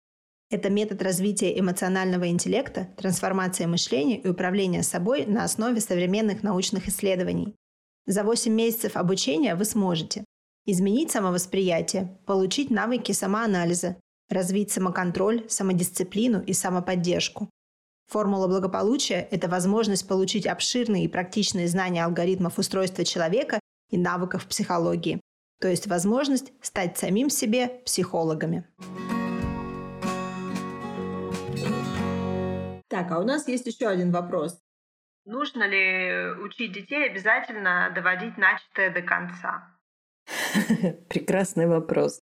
Это 0.50 0.70
метод 0.70 1.02
развития 1.02 1.58
эмоционального 1.58 2.28
интеллекта, 2.28 2.90
трансформации 2.96 3.66
мышления 3.66 4.20
и 4.20 4.28
управления 4.28 4.84
собой 4.84 5.26
на 5.26 5.42
основе 5.42 5.80
современных 5.80 6.44
научных 6.44 6.86
исследований. 6.86 7.56
За 8.06 8.22
8 8.22 8.52
месяцев 8.52 8.96
обучения 8.96 9.56
вы 9.56 9.64
сможете 9.64 10.24
изменить 10.64 11.10
самовосприятие, 11.10 12.16
получить 12.24 12.70
навыки 12.70 13.10
самоанализа, 13.10 13.96
развить 14.30 14.70
самоконтроль, 14.70 15.44
самодисциплину 15.48 16.40
и 16.40 16.52
самоподдержку. 16.52 17.50
Формула 18.06 18.46
благополучия– 18.46 19.26
это 19.32 19.48
возможность 19.48 20.06
получить 20.06 20.46
обширные 20.46 21.06
и 21.06 21.08
практичные 21.08 21.66
знания 21.66 22.04
алгоритмов 22.04 22.60
устройства 22.60 23.04
человека 23.04 23.58
и 23.90 23.98
навыков 23.98 24.46
психологии, 24.46 25.20
то 25.60 25.68
есть 25.68 25.86
возможность 25.86 26.52
стать 26.60 26.98
самим 26.98 27.30
себе 27.30 27.68
психологами. 27.84 28.66
Так, 32.88 33.10
а 33.10 33.18
у 33.18 33.24
нас 33.24 33.48
есть 33.48 33.66
еще 33.66 33.88
один 33.88 34.12
вопрос. 34.12 34.58
Нужно 35.24 35.66
ли 35.66 36.30
учить 36.40 36.72
детей 36.72 37.10
обязательно 37.10 37.90
доводить 37.94 38.38
начатое 38.38 38.92
до 38.92 39.02
конца? 39.02 39.76
Прекрасный 41.08 41.66
вопрос. 41.66 42.20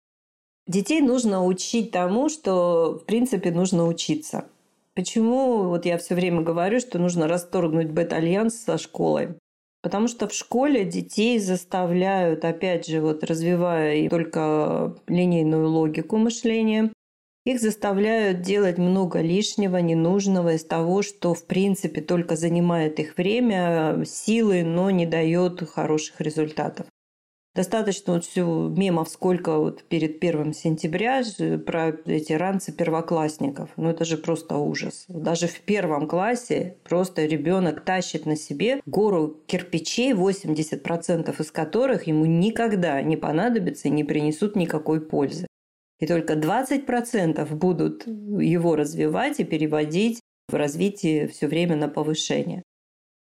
Детей 0.67 1.01
нужно 1.01 1.45
учить 1.45 1.93
тому, 1.93 2.29
что, 2.29 2.99
в 2.99 3.05
принципе, 3.05 3.51
нужно 3.51 3.87
учиться. 3.87 4.49
Почему 4.95 5.65
вот 5.69 5.85
я 5.85 5.99
все 5.99 6.15
время 6.15 6.41
говорю, 6.41 6.81
что 6.81 6.99
нужно 6.99 7.29
расторгнуть 7.29 7.91
бета-альянс 7.91 8.57
со 8.57 8.79
школой? 8.79 9.39
Потому 9.87 10.09
что 10.09 10.27
в 10.27 10.33
школе 10.35 10.85
детей 10.85 11.39
заставляют, 11.39 12.45
опять 12.45 12.89
же, 12.89 13.01
вот 13.01 13.23
развивая 13.23 14.09
только 14.09 14.97
линейную 15.07 15.69
логику 15.69 16.17
мышления, 16.17 16.93
их 17.45 17.61
заставляют 17.61 18.41
делать 18.41 18.79
много 18.79 19.21
лишнего, 19.21 19.77
ненужного 19.77 20.55
из 20.55 20.65
того, 20.65 21.03
что 21.03 21.35
в 21.35 21.47
принципе 21.47 22.01
только 22.01 22.35
занимает 22.35 22.99
их 22.99 23.17
время, 23.17 24.03
силы, 24.05 24.65
но 24.65 24.91
не 24.91 25.07
дает 25.07 25.63
хороших 25.71 26.21
результатов. 26.21 26.89
Достаточно 27.57 28.13
вот 28.13 28.27
все 28.27 28.45
мемов 28.45 29.09
сколько 29.09 29.57
вот 29.57 29.83
перед 29.85 30.21
первым 30.21 30.53
сентября 30.53 31.23
про 31.65 31.97
эти 32.05 32.35
ранцы 32.35 32.71
первоклассников. 32.71 33.71
Ну 33.79 33.89
это 33.89 34.05
же 34.05 34.19
просто 34.19 34.59
ужас. 34.59 35.07
Даже 35.09 35.47
в 35.47 35.61
первом 35.61 36.07
классе 36.07 36.77
просто 36.85 37.25
ребенок 37.25 37.83
тащит 37.83 38.27
на 38.27 38.37
себе 38.37 38.83
гору 38.85 39.41
кирпичей, 39.47 40.13
80% 40.13 41.41
из 41.41 41.51
которых 41.51 42.07
ему 42.07 42.27
никогда 42.27 43.01
не 43.01 43.17
понадобятся 43.17 43.89
и 43.89 43.91
не 43.91 44.05
принесут 44.05 44.55
никакой 44.55 45.01
пользы. 45.01 45.47
И 45.99 46.07
только 46.07 46.35
20% 46.35 47.55
будут 47.55 48.07
его 48.07 48.77
развивать 48.77 49.41
и 49.41 49.45
переводить 49.45 50.21
в 50.51 50.55
развитие 50.55 51.27
все 51.29 51.47
время 51.47 51.77
на 51.77 51.89
повышение. 51.89 52.63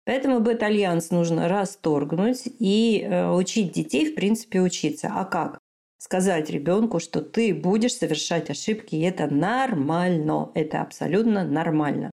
Поэтому 0.07 0.41
бета-альянс 0.41 1.11
нужно 1.11 1.49
расторгнуть 1.49 2.43
и 2.59 3.01
э, 3.03 3.31
учить 3.31 3.73
детей, 3.73 4.11
в 4.11 4.15
принципе, 4.15 4.61
учиться. 4.61 5.11
А 5.15 5.25
как? 5.25 5.59
Сказать 5.99 6.51
ребенку, 6.51 7.01
что 7.01 7.23
ты 7.23 7.55
будешь 7.55 7.95
совершать 7.95 8.51
ошибки, 8.51 8.95
и 8.95 9.01
это 9.01 9.27
нормально, 9.27 10.51
это 10.55 10.83
абсолютно 10.83 11.45
нормально. 11.45 12.11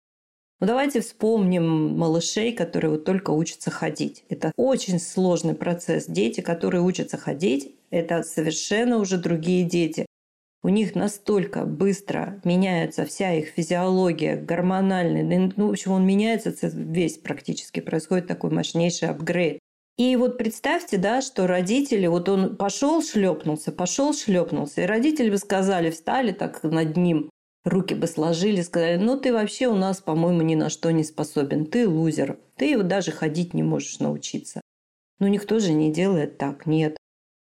Ну 0.59 0.67
давайте 0.67 1.01
вспомним 1.01 1.97
малышей, 1.97 2.53
которые 2.53 2.91
вот 2.91 3.05
только 3.05 3.31
учатся 3.31 3.71
ходить. 3.71 4.25
Это 4.29 4.53
очень 4.57 4.99
сложный 4.99 5.55
процесс. 5.55 6.07
Дети, 6.07 6.41
которые 6.41 6.83
учатся 6.83 7.19
ходить, 7.19 7.77
это 7.91 8.23
совершенно 8.23 8.97
уже 8.99 9.19
другие 9.19 9.65
дети 9.65 10.07
у 10.67 10.69
них 10.69 10.97
настолько 10.97 11.65
быстро 11.65 12.41
меняется 12.43 13.05
вся 13.05 13.33
их 13.35 13.51
физиология, 13.51 14.35
гормональный, 14.35 15.53
ну, 15.55 15.69
в 15.69 15.71
общем, 15.71 15.93
он 15.93 16.05
меняется 16.05 16.53
весь 16.73 17.19
практически, 17.19 17.79
происходит 17.79 18.27
такой 18.27 18.51
мощнейший 18.51 19.11
апгрейд. 19.11 19.61
И 19.97 20.17
вот 20.17 20.39
представьте, 20.39 20.97
да, 20.97 21.23
что 21.23 21.47
родители, 21.47 22.09
вот 22.09 22.29
он 22.29 22.57
пошел, 22.57 23.01
шлепнулся, 23.01 23.71
пошел, 23.71 24.13
шлепнулся, 24.13 24.83
и 24.83 24.87
родители 24.87 25.31
бы 25.31 25.39
сказали, 25.39 25.91
встали 25.91 26.33
так 26.33 26.61
над 26.65 26.97
ним, 26.97 27.31
руки 27.65 27.95
бы 27.95 28.09
сложили, 28.09 28.61
сказали, 28.63 28.97
ну 28.97 29.17
ты 29.21 29.33
вообще 29.33 29.69
у 29.69 29.77
нас, 29.77 30.01
по-моему, 30.01 30.43
ни 30.43 30.57
на 30.57 30.69
что 30.69 30.91
не 30.91 31.05
способен, 31.05 31.67
ты 31.67 31.89
лузер, 31.89 32.41
ты 32.57 32.77
вот 32.77 32.89
даже 32.89 33.13
ходить 33.13 33.55
не 33.55 33.63
можешь 33.63 34.01
научиться. 34.01 34.61
Ну, 35.21 35.29
никто 35.29 35.61
же 35.61 35.73
не 35.73 35.93
делает 35.93 36.39
так, 36.39 36.67
нет. 36.67 36.97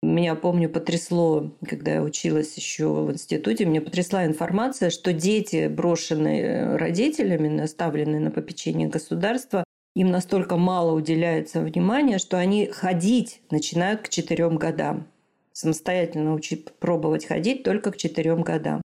Меня, 0.06 0.36
помню, 0.36 0.70
потрясло, 0.70 1.52
когда 1.68 1.96
я 1.96 2.04
училась 2.04 2.56
еще 2.56 2.90
в 2.90 3.12
институте, 3.12 3.66
меня 3.66 3.82
потрясла 3.82 4.28
информация, 4.28 4.92
что 4.92 5.14
дети, 5.14 5.68
брошенные 5.68 6.76
родителями, 6.76 7.60
оставленные 7.60 8.20
на 8.20 8.30
попечение 8.30 8.88
государства, 8.88 9.64
им 9.96 10.12
настолько 10.12 10.58
мало 10.58 10.92
уделяется 10.92 11.60
внимания, 11.62 12.20
что 12.20 12.38
они 12.38 12.68
ходить 12.68 13.42
начинают 13.50 14.04
к 14.04 14.10
четырем 14.10 14.58
годам. 14.58 15.08
Самостоятельно 15.54 16.36
учить, 16.36 16.72
пробовать 16.76 17.26
ходить 17.26 17.64
только 17.64 17.92
к 17.92 17.98
четырем 17.98 18.44
годам. 18.44 18.84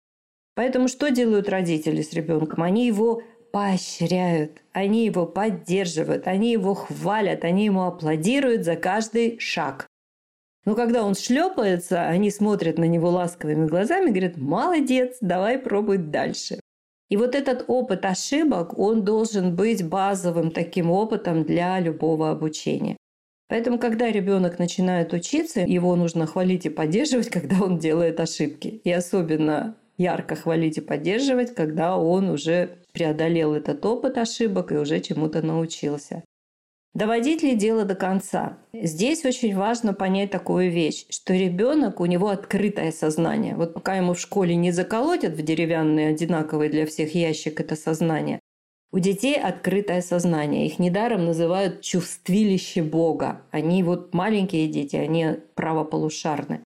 Поэтому 0.55 0.87
что 0.87 1.09
делают 1.09 1.47
родители 1.47 2.01
с 2.01 2.13
ребенком? 2.13 2.63
Они 2.63 2.87
его 2.87 3.21
поощряют, 3.51 4.63
они 4.71 5.05
его 5.05 5.27
поддерживают, 5.27 6.25
они 6.25 6.51
его 6.51 6.73
хвалят, 6.73 7.43
они 7.43 7.65
ему 7.65 7.83
аплодируют 7.83 8.63
за 8.63 8.75
каждый 8.75 9.37
шаг. 9.37 9.85
Но 10.65 10.75
когда 10.75 11.03
он 11.03 11.15
шлепается, 11.15 12.03
они 12.03 12.31
смотрят 12.31 12.77
на 12.77 12.85
него 12.85 13.09
ласковыми 13.09 13.67
глазами 13.67 14.09
и 14.09 14.11
говорят, 14.11 14.37
молодец, 14.37 15.17
давай 15.19 15.57
пробуй 15.57 15.97
дальше. 15.97 16.59
И 17.09 17.17
вот 17.17 17.35
этот 17.35 17.65
опыт 17.67 18.05
ошибок, 18.05 18.77
он 18.79 19.03
должен 19.03 19.55
быть 19.55 19.87
базовым 19.87 20.51
таким 20.51 20.89
опытом 20.89 21.43
для 21.43 21.79
любого 21.79 22.31
обучения. 22.31 22.97
Поэтому, 23.49 23.77
когда 23.77 24.09
ребенок 24.09 24.57
начинает 24.57 25.13
учиться, 25.13 25.59
его 25.59 25.95
нужно 25.95 26.25
хвалить 26.25 26.65
и 26.65 26.69
поддерживать, 26.69 27.29
когда 27.29 27.61
он 27.61 27.77
делает 27.77 28.19
ошибки. 28.19 28.81
И 28.83 28.91
особенно 28.91 29.75
ярко 29.97 30.35
хвалить 30.35 30.77
и 30.77 30.81
поддерживать, 30.81 31.53
когда 31.53 31.97
он 31.97 32.29
уже 32.29 32.77
преодолел 32.93 33.53
этот 33.53 33.85
опыт 33.85 34.17
ошибок 34.17 34.71
и 34.71 34.77
уже 34.77 34.99
чему-то 35.01 35.41
научился. 35.41 36.23
Доводить 36.93 37.41
ли 37.41 37.55
дело 37.55 37.85
до 37.85 37.95
конца? 37.95 38.59
Здесь 38.71 39.25
очень 39.25 39.55
важно 39.55 39.93
понять 39.93 40.29
такую 40.29 40.69
вещь, 40.71 41.05
что 41.09 41.33
ребенок, 41.33 41.99
у 41.99 42.05
него 42.05 42.27
открытое 42.27 42.91
сознание. 42.91 43.55
Вот 43.55 43.73
пока 43.73 43.95
ему 43.95 44.13
в 44.13 44.19
школе 44.19 44.55
не 44.55 44.71
заколотят 44.71 45.33
в 45.33 45.41
деревянный 45.41 46.09
одинаковый 46.09 46.69
для 46.69 46.85
всех 46.85 47.15
ящик 47.15 47.59
это 47.59 47.75
сознание, 47.75 48.39
у 48.93 48.99
детей 48.99 49.35
открытое 49.41 50.03
сознание. 50.03 50.67
Их 50.67 50.77
недаром 50.77 51.25
называют 51.25 51.81
чувствилище 51.81 52.83
Бога. 52.83 53.41
Они 53.49 53.81
вот 53.81 54.13
маленькие 54.13 54.67
дети, 54.67 54.95
они 54.95 55.39
правополушарны. 55.55 56.63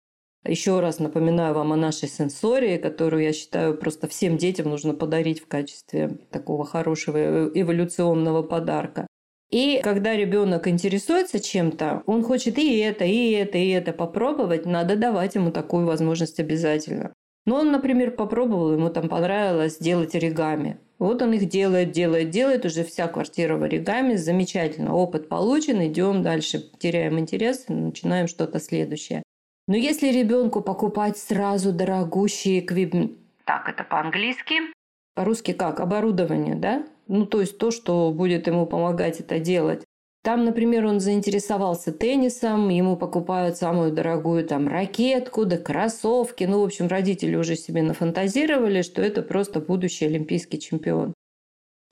Еще 0.46 0.80
раз 0.80 1.00
напоминаю 1.00 1.52
вам 1.54 1.74
о 1.74 1.76
нашей 1.76 2.08
сенсории, 2.08 2.78
которую 2.78 3.24
я 3.24 3.34
считаю 3.34 3.76
просто 3.76 4.08
всем 4.08 4.38
детям 4.38 4.70
нужно 4.70 4.94
подарить 4.94 5.40
в 5.40 5.46
качестве 5.46 6.16
такого 6.30 6.64
хорошего 6.64 7.50
эволюционного 7.54 8.42
подарка. 8.42 9.06
И 9.54 9.80
когда 9.84 10.16
ребенок 10.16 10.66
интересуется 10.66 11.38
чем-то, 11.38 12.02
он 12.06 12.24
хочет 12.24 12.58
и 12.58 12.76
это, 12.78 13.04
и 13.04 13.30
это, 13.30 13.56
и 13.56 13.68
это 13.68 13.92
попробовать, 13.92 14.66
надо 14.66 14.96
давать 14.96 15.36
ему 15.36 15.52
такую 15.52 15.86
возможность 15.86 16.40
обязательно. 16.40 17.12
Но 17.46 17.60
он, 17.60 17.70
например, 17.70 18.10
попробовал, 18.10 18.72
ему 18.72 18.90
там 18.90 19.08
понравилось 19.08 19.78
делать 19.78 20.16
оригами. 20.16 20.80
Вот 20.98 21.22
он 21.22 21.34
их 21.34 21.48
делает, 21.48 21.92
делает, 21.92 22.30
делает, 22.30 22.64
уже 22.64 22.82
вся 22.82 23.06
квартира 23.06 23.56
в 23.56 23.62
оригами, 23.62 24.16
замечательно, 24.16 24.92
опыт 24.92 25.28
получен, 25.28 25.86
идем 25.86 26.24
дальше, 26.24 26.58
теряем 26.80 27.20
интерес, 27.20 27.66
начинаем 27.68 28.26
что-то 28.26 28.58
следующее. 28.58 29.22
Но 29.68 29.76
если 29.76 30.08
ребенку 30.08 30.62
покупать 30.62 31.16
сразу 31.16 31.72
дорогущие 31.72 32.60
квиб... 32.60 33.16
Так, 33.44 33.68
это 33.68 33.84
по-английски. 33.84 34.54
По-русски 35.14 35.52
как? 35.52 35.78
Оборудование, 35.78 36.56
да? 36.56 36.84
Ну, 37.06 37.26
то 37.26 37.40
есть 37.40 37.58
то, 37.58 37.70
что 37.70 38.10
будет 38.12 38.46
ему 38.46 38.66
помогать 38.66 39.20
это 39.20 39.38
делать. 39.38 39.84
Там, 40.24 40.46
например, 40.46 40.86
он 40.86 41.00
заинтересовался 41.00 41.92
теннисом, 41.92 42.70
ему 42.70 42.96
покупают 42.96 43.58
самую 43.58 43.92
дорогую 43.92 44.46
там 44.46 44.68
ракетку, 44.68 45.44
да 45.44 45.58
кроссовки. 45.58 46.44
Ну, 46.44 46.62
в 46.62 46.64
общем, 46.64 46.86
родители 46.86 47.36
уже 47.36 47.56
себе 47.56 47.82
нафантазировали, 47.82 48.80
что 48.80 49.02
это 49.02 49.20
просто 49.20 49.60
будущий 49.60 50.06
олимпийский 50.06 50.58
чемпион. 50.58 51.12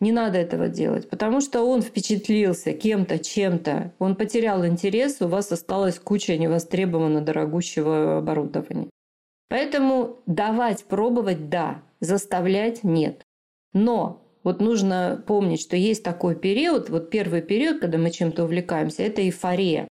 Не 0.01 0.13
надо 0.13 0.39
этого 0.39 0.69
делать, 0.69 1.11
потому 1.11 1.43
что 1.43 1.63
он 1.63 1.83
впечатлился 1.83 2.73
кем-то, 2.73 3.19
чем-то. 3.19 3.93
Он 3.99 4.17
потерял 4.17 4.67
интерес, 4.67 5.21
у 5.21 5.29
вас 5.29 5.53
осталась 5.53 5.99
куча 5.99 6.39
невостребованно 6.39 7.21
дорогущего 7.21 8.17
оборудования. 8.19 8.89
Поэтому 9.51 10.17
давать, 10.25 10.85
пробовать– 10.85 11.49
да, 11.51 11.83
заставлять– 12.01 12.83
нет. 12.83 13.23
Но 13.75 14.22
вот 14.45 14.61
нужно 14.61 15.23
помнить, 15.27 15.61
что 15.61 15.77
есть 15.77 16.03
такой 16.03 16.35
период, 16.35 16.91
вот 16.91 17.11
первый 17.11 17.43
период, 17.43 17.81
когда 17.81 17.99
мы 17.99 18.11
чем-то 18.11 18.45
увлекаемся, 18.45 19.03
это 19.03 19.23
эйфория. 19.23 19.89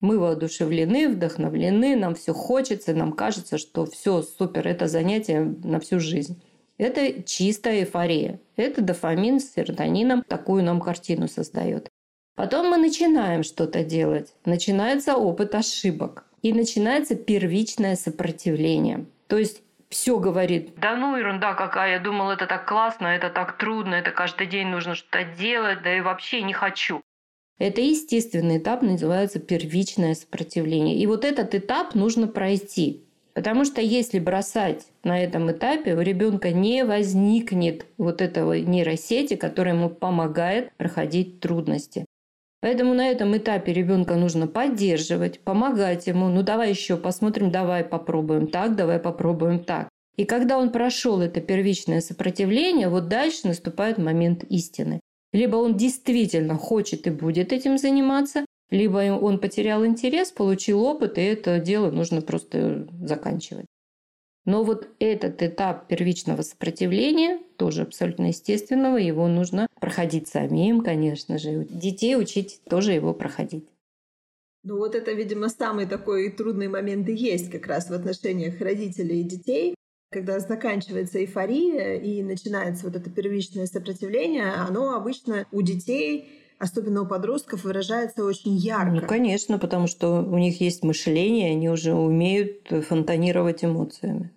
Мы 0.00 0.18
воодушевлены, 0.18 1.08
вдохновлены, 1.08 1.94
нам 1.94 2.16
все 2.16 2.34
хочется, 2.34 2.92
нам 2.92 3.12
кажется, 3.12 3.58
что 3.58 3.86
все 3.86 4.22
супер, 4.22 4.66
это 4.66 4.88
занятие 4.88 5.54
на 5.62 5.78
всю 5.78 6.00
жизнь. 6.00 6.42
Это 6.78 7.22
чистая 7.22 7.80
эйфория. 7.80 8.40
Это 8.56 8.82
дофамин 8.82 9.38
с 9.38 9.52
серотонином 9.52 10.24
такую 10.26 10.64
нам 10.64 10.80
картину 10.80 11.28
создает. 11.28 11.88
Потом 12.34 12.70
мы 12.70 12.78
начинаем 12.78 13.44
что-то 13.44 13.84
делать. 13.84 14.34
Начинается 14.44 15.14
опыт 15.14 15.54
ошибок. 15.54 16.24
И 16.40 16.52
начинается 16.52 17.14
первичное 17.14 17.94
сопротивление. 17.94 19.06
То 19.28 19.38
есть 19.38 19.62
все 19.92 20.18
говорит, 20.18 20.74
да 20.76 20.96
ну 20.96 21.16
ерунда 21.16 21.52
какая, 21.54 21.92
я 21.92 21.98
думал, 22.00 22.30
это 22.30 22.46
так 22.46 22.66
классно, 22.66 23.08
это 23.08 23.28
так 23.28 23.58
трудно, 23.58 23.94
это 23.94 24.10
каждый 24.10 24.46
день 24.46 24.68
нужно 24.68 24.94
что-то 24.94 25.24
делать, 25.24 25.82
да 25.82 25.96
и 25.96 26.00
вообще 26.00 26.42
не 26.42 26.54
хочу. 26.54 27.02
Это 27.58 27.80
естественный 27.80 28.58
этап, 28.58 28.82
называется 28.82 29.38
первичное 29.38 30.14
сопротивление. 30.14 30.96
И 30.96 31.06
вот 31.06 31.24
этот 31.24 31.54
этап 31.54 31.94
нужно 31.94 32.26
пройти. 32.26 33.04
Потому 33.34 33.64
что 33.64 33.80
если 33.80 34.18
бросать 34.18 34.86
на 35.04 35.22
этом 35.22 35.50
этапе, 35.52 35.94
у 35.94 36.00
ребенка 36.00 36.50
не 36.50 36.84
возникнет 36.84 37.86
вот 37.98 38.20
этого 38.20 38.54
нейросети, 38.54 39.36
которая 39.36 39.74
ему 39.74 39.90
помогает 39.90 40.72
проходить 40.76 41.40
трудности. 41.40 42.06
Поэтому 42.62 42.94
на 42.94 43.08
этом 43.08 43.36
этапе 43.36 43.72
ребенка 43.72 44.14
нужно 44.14 44.46
поддерживать, 44.46 45.40
помогать 45.40 46.06
ему. 46.06 46.28
Ну 46.28 46.42
давай 46.42 46.70
еще 46.70 46.96
посмотрим, 46.96 47.50
давай 47.50 47.82
попробуем 47.82 48.46
так, 48.46 48.76
давай 48.76 49.00
попробуем 49.00 49.64
так. 49.64 49.88
И 50.16 50.24
когда 50.24 50.58
он 50.58 50.70
прошел 50.70 51.20
это 51.20 51.40
первичное 51.40 52.00
сопротивление, 52.00 52.88
вот 52.88 53.08
дальше 53.08 53.48
наступает 53.48 53.98
момент 53.98 54.44
истины. 54.44 55.00
Либо 55.32 55.56
он 55.56 55.76
действительно 55.76 56.54
хочет 56.56 57.08
и 57.08 57.10
будет 57.10 57.52
этим 57.52 57.78
заниматься, 57.78 58.44
либо 58.70 58.98
он 59.18 59.40
потерял 59.40 59.84
интерес, 59.84 60.30
получил 60.30 60.84
опыт, 60.84 61.18
и 61.18 61.22
это 61.22 61.58
дело 61.58 61.90
нужно 61.90 62.22
просто 62.22 62.86
заканчивать. 63.02 63.66
Но 64.44 64.62
вот 64.62 64.88
этот 65.00 65.42
этап 65.42 65.88
первичного 65.88 66.42
сопротивления, 66.42 67.40
тоже 67.62 67.82
абсолютно 67.82 68.26
естественного, 68.26 68.96
его 68.96 69.28
нужно 69.28 69.68
проходить 69.80 70.26
самим, 70.26 70.80
конечно 70.80 71.38
же. 71.38 71.64
Детей 71.70 72.16
учить 72.16 72.60
тоже 72.68 72.90
его 72.90 73.14
проходить. 73.14 73.68
Ну 74.64 74.78
вот 74.78 74.96
это, 74.96 75.12
видимо, 75.12 75.48
самый 75.48 75.86
такой 75.86 76.30
трудный 76.30 76.66
момент 76.66 77.08
и 77.08 77.14
есть 77.14 77.52
как 77.52 77.68
раз 77.68 77.88
в 77.88 77.92
отношениях 77.92 78.60
родителей 78.60 79.20
и 79.20 79.22
детей, 79.22 79.76
когда 80.10 80.40
заканчивается 80.40 81.20
эйфория 81.20 82.00
и 82.00 82.24
начинается 82.24 82.86
вот 82.86 82.96
это 82.96 83.08
первичное 83.10 83.66
сопротивление, 83.66 84.50
оно 84.54 84.96
обычно 84.96 85.46
у 85.52 85.62
детей 85.62 86.40
особенно 86.58 87.02
у 87.02 87.06
подростков, 87.06 87.62
выражается 87.62 88.24
очень 88.24 88.56
ярко. 88.56 88.92
Ну, 88.92 89.06
конечно, 89.06 89.58
потому 89.58 89.86
что 89.86 90.22
у 90.22 90.38
них 90.38 90.60
есть 90.60 90.82
мышление, 90.82 91.52
они 91.52 91.68
уже 91.68 91.92
умеют 91.92 92.68
фонтанировать 92.88 93.64
эмоциями. 93.64 94.30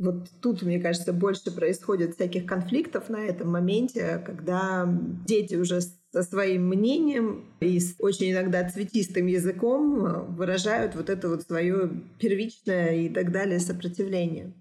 Вот 0.00 0.30
тут, 0.40 0.62
мне 0.62 0.80
кажется, 0.80 1.12
больше 1.12 1.54
происходит 1.54 2.14
всяких 2.14 2.46
конфликтов 2.46 3.10
на 3.10 3.18
этом 3.18 3.52
моменте, 3.52 4.22
когда 4.24 4.88
дети 5.26 5.56
уже 5.56 5.82
со 5.82 6.22
своим 6.22 6.68
мнением 6.68 7.44
и 7.60 7.78
с 7.78 7.96
очень 7.98 8.32
иногда 8.32 8.66
цветистым 8.66 9.26
языком 9.26 10.34
выражают 10.34 10.94
вот 10.94 11.10
это 11.10 11.28
вот 11.28 11.42
свое 11.42 11.90
первичное 12.18 12.96
и 12.96 13.08
так 13.10 13.30
далее 13.30 13.60
сопротивление. 13.60 14.54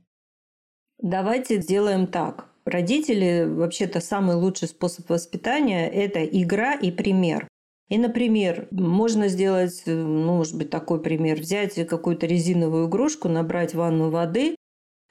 Давайте 1.02 1.62
сделаем 1.62 2.06
так. 2.06 2.50
Родители, 2.66 3.48
вообще-то, 3.48 4.02
самый 4.02 4.36
лучший 4.36 4.68
способ 4.68 5.10
воспитания– 5.10 5.88
это 5.90 6.24
игра 6.26 6.76
и 6.76 6.92
пример. 6.92 7.48
И, 7.88 7.98
например, 7.98 8.68
можно 8.72 9.30
сделать, 9.30 9.84
ну, 9.86 10.36
может 10.36 10.56
быть, 10.58 10.70
такой 10.70 11.02
пример. 11.02 11.40
Взять 11.40 11.88
какую-то 11.88 12.28
резиновую 12.28 12.90
игрушку, 12.90 13.30
набрать 13.30 13.74
ванну 13.74 14.12
воды, 14.12 14.56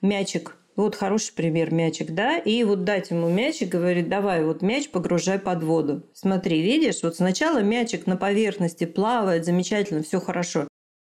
мячик, 0.01 0.57
вот 0.77 0.95
хороший 0.95 1.35
пример 1.35 1.75
мячик, 1.75 2.13
да, 2.13 2.39
и 2.39 2.63
вот 2.63 2.85
дать 2.85 3.11
ему 3.11 3.29
мячик, 3.29 3.69
говорит, 3.69 4.09
давай 4.09 4.45
вот 4.45 4.63
мяч 4.63 4.91
погружай 4.91 5.39
под 5.39 5.65
воду. 5.65 6.05
Смотри, 6.15 6.63
видишь, 6.63 7.03
вот 7.03 7.17
сначала 7.17 7.63
мячик 7.63 8.07
на 8.07 8.17
поверхности 8.17 8.85
плавает, 8.85 9.45
замечательно, 9.45 10.03
все 10.03 10.21
хорошо. 10.21 10.69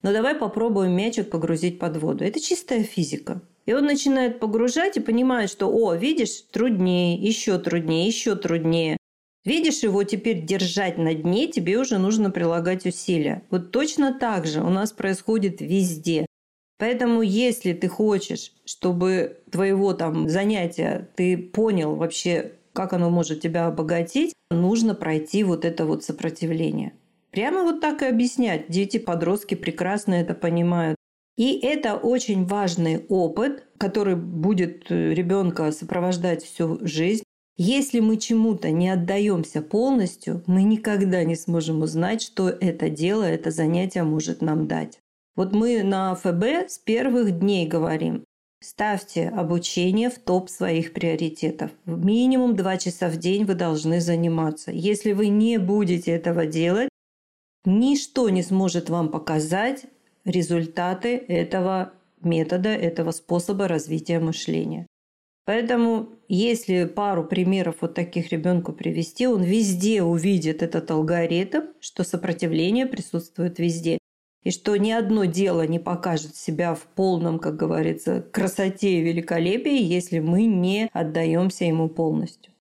Но 0.02 0.12
давай 0.12 0.34
попробуем 0.34 0.96
мячик 0.96 1.30
погрузить 1.30 1.78
под 1.78 1.96
воду. 1.98 2.24
Это 2.24 2.40
чистая 2.40 2.82
физика. 2.82 3.40
И 3.64 3.72
он 3.72 3.84
начинает 3.84 4.40
погружать 4.40 4.96
и 4.96 5.00
понимает, 5.00 5.48
что, 5.48 5.72
о, 5.72 5.94
видишь, 5.94 6.42
труднее, 6.50 7.14
еще 7.14 7.58
труднее, 7.58 8.08
еще 8.08 8.34
труднее. 8.34 8.96
Видишь, 9.44 9.82
его 9.82 10.02
теперь 10.04 10.44
держать 10.44 10.98
на 10.98 11.14
дне, 11.14 11.48
тебе 11.48 11.78
уже 11.78 11.98
нужно 11.98 12.30
прилагать 12.30 12.86
усилия. 12.86 13.42
Вот 13.50 13.70
точно 13.70 14.12
так 14.12 14.46
же 14.46 14.60
у 14.60 14.68
нас 14.68 14.92
происходит 14.92 15.60
везде. 15.60 16.26
Поэтому 16.82 17.22
если 17.22 17.74
ты 17.74 17.86
хочешь, 17.86 18.52
чтобы 18.64 19.38
твоего 19.52 19.92
там 19.92 20.28
занятия 20.28 21.08
ты 21.14 21.36
понял 21.36 21.94
вообще, 21.94 22.54
как 22.72 22.92
оно 22.92 23.08
может 23.08 23.40
тебя 23.40 23.68
обогатить, 23.68 24.34
нужно 24.50 24.96
пройти 24.96 25.44
вот 25.44 25.64
это 25.64 25.86
вот 25.86 26.02
сопротивление. 26.02 26.94
Прямо 27.30 27.62
вот 27.62 27.80
так 27.80 28.02
и 28.02 28.06
объяснять. 28.06 28.68
Дети-подростки 28.68 29.54
прекрасно 29.54 30.14
это 30.14 30.34
понимают. 30.34 30.96
И 31.36 31.56
это 31.60 31.94
очень 31.94 32.46
важный 32.46 33.06
опыт, 33.08 33.64
который 33.78 34.16
будет 34.16 34.90
э, 34.90 35.14
ребенка 35.14 35.70
сопровождать 35.70 36.42
всю 36.42 36.84
жизнь. 36.84 37.22
Если 37.56 38.00
мы 38.00 38.16
чему-то 38.16 38.72
не 38.72 38.88
отдаемся 38.88 39.62
полностью, 39.62 40.42
мы 40.48 40.64
никогда 40.64 41.22
не 41.22 41.36
сможем 41.36 41.82
узнать, 41.82 42.22
что 42.22 42.48
это 42.48 42.90
дело, 42.90 43.22
это 43.22 43.52
занятие 43.52 44.02
может 44.02 44.42
нам 44.42 44.66
дать. 44.66 44.98
Вот 45.34 45.52
мы 45.52 45.82
на 45.82 46.14
ФБ 46.14 46.68
с 46.68 46.78
первых 46.78 47.38
дней 47.38 47.66
говорим, 47.66 48.24
ставьте 48.60 49.28
обучение 49.28 50.10
в 50.10 50.18
топ 50.18 50.50
своих 50.50 50.92
приоритетов. 50.92 51.70
Минимум 51.86 52.54
два 52.54 52.76
часа 52.76 53.08
в 53.08 53.16
день 53.16 53.44
вы 53.44 53.54
должны 53.54 54.00
заниматься. 54.00 54.70
Если 54.70 55.12
вы 55.12 55.28
не 55.28 55.58
будете 55.58 56.10
этого 56.12 56.44
делать, 56.46 56.90
ничто 57.64 58.28
не 58.28 58.42
сможет 58.42 58.90
вам 58.90 59.08
показать 59.08 59.86
результаты 60.24 61.16
этого 61.16 61.92
метода, 62.20 62.68
этого 62.68 63.10
способа 63.10 63.68
развития 63.68 64.20
мышления. 64.20 64.86
Поэтому, 65.44 66.10
если 66.28 66.84
пару 66.84 67.24
примеров 67.24 67.76
вот 67.80 67.94
таких 67.94 68.30
ребенку 68.30 68.72
привести, 68.72 69.26
он 69.26 69.42
везде 69.42 70.02
увидит 70.02 70.62
этот 70.62 70.90
алгоритм, 70.90 71.62
что 71.80 72.04
сопротивление 72.04 72.86
присутствует 72.86 73.58
везде. 73.58 73.98
И 74.42 74.50
что 74.50 74.76
ни 74.76 74.90
одно 74.90 75.24
дело 75.24 75.66
не 75.66 75.78
покажет 75.78 76.34
себя 76.34 76.74
в 76.74 76.82
полном, 76.82 77.38
как 77.38 77.56
говорится, 77.56 78.22
красоте 78.22 78.98
и 78.98 79.02
великолепии, 79.02 79.80
если 79.80 80.18
мы 80.18 80.46
не 80.46 80.90
отдаемся 80.92 81.64
ему 81.64 81.88
полностью. 81.88 82.52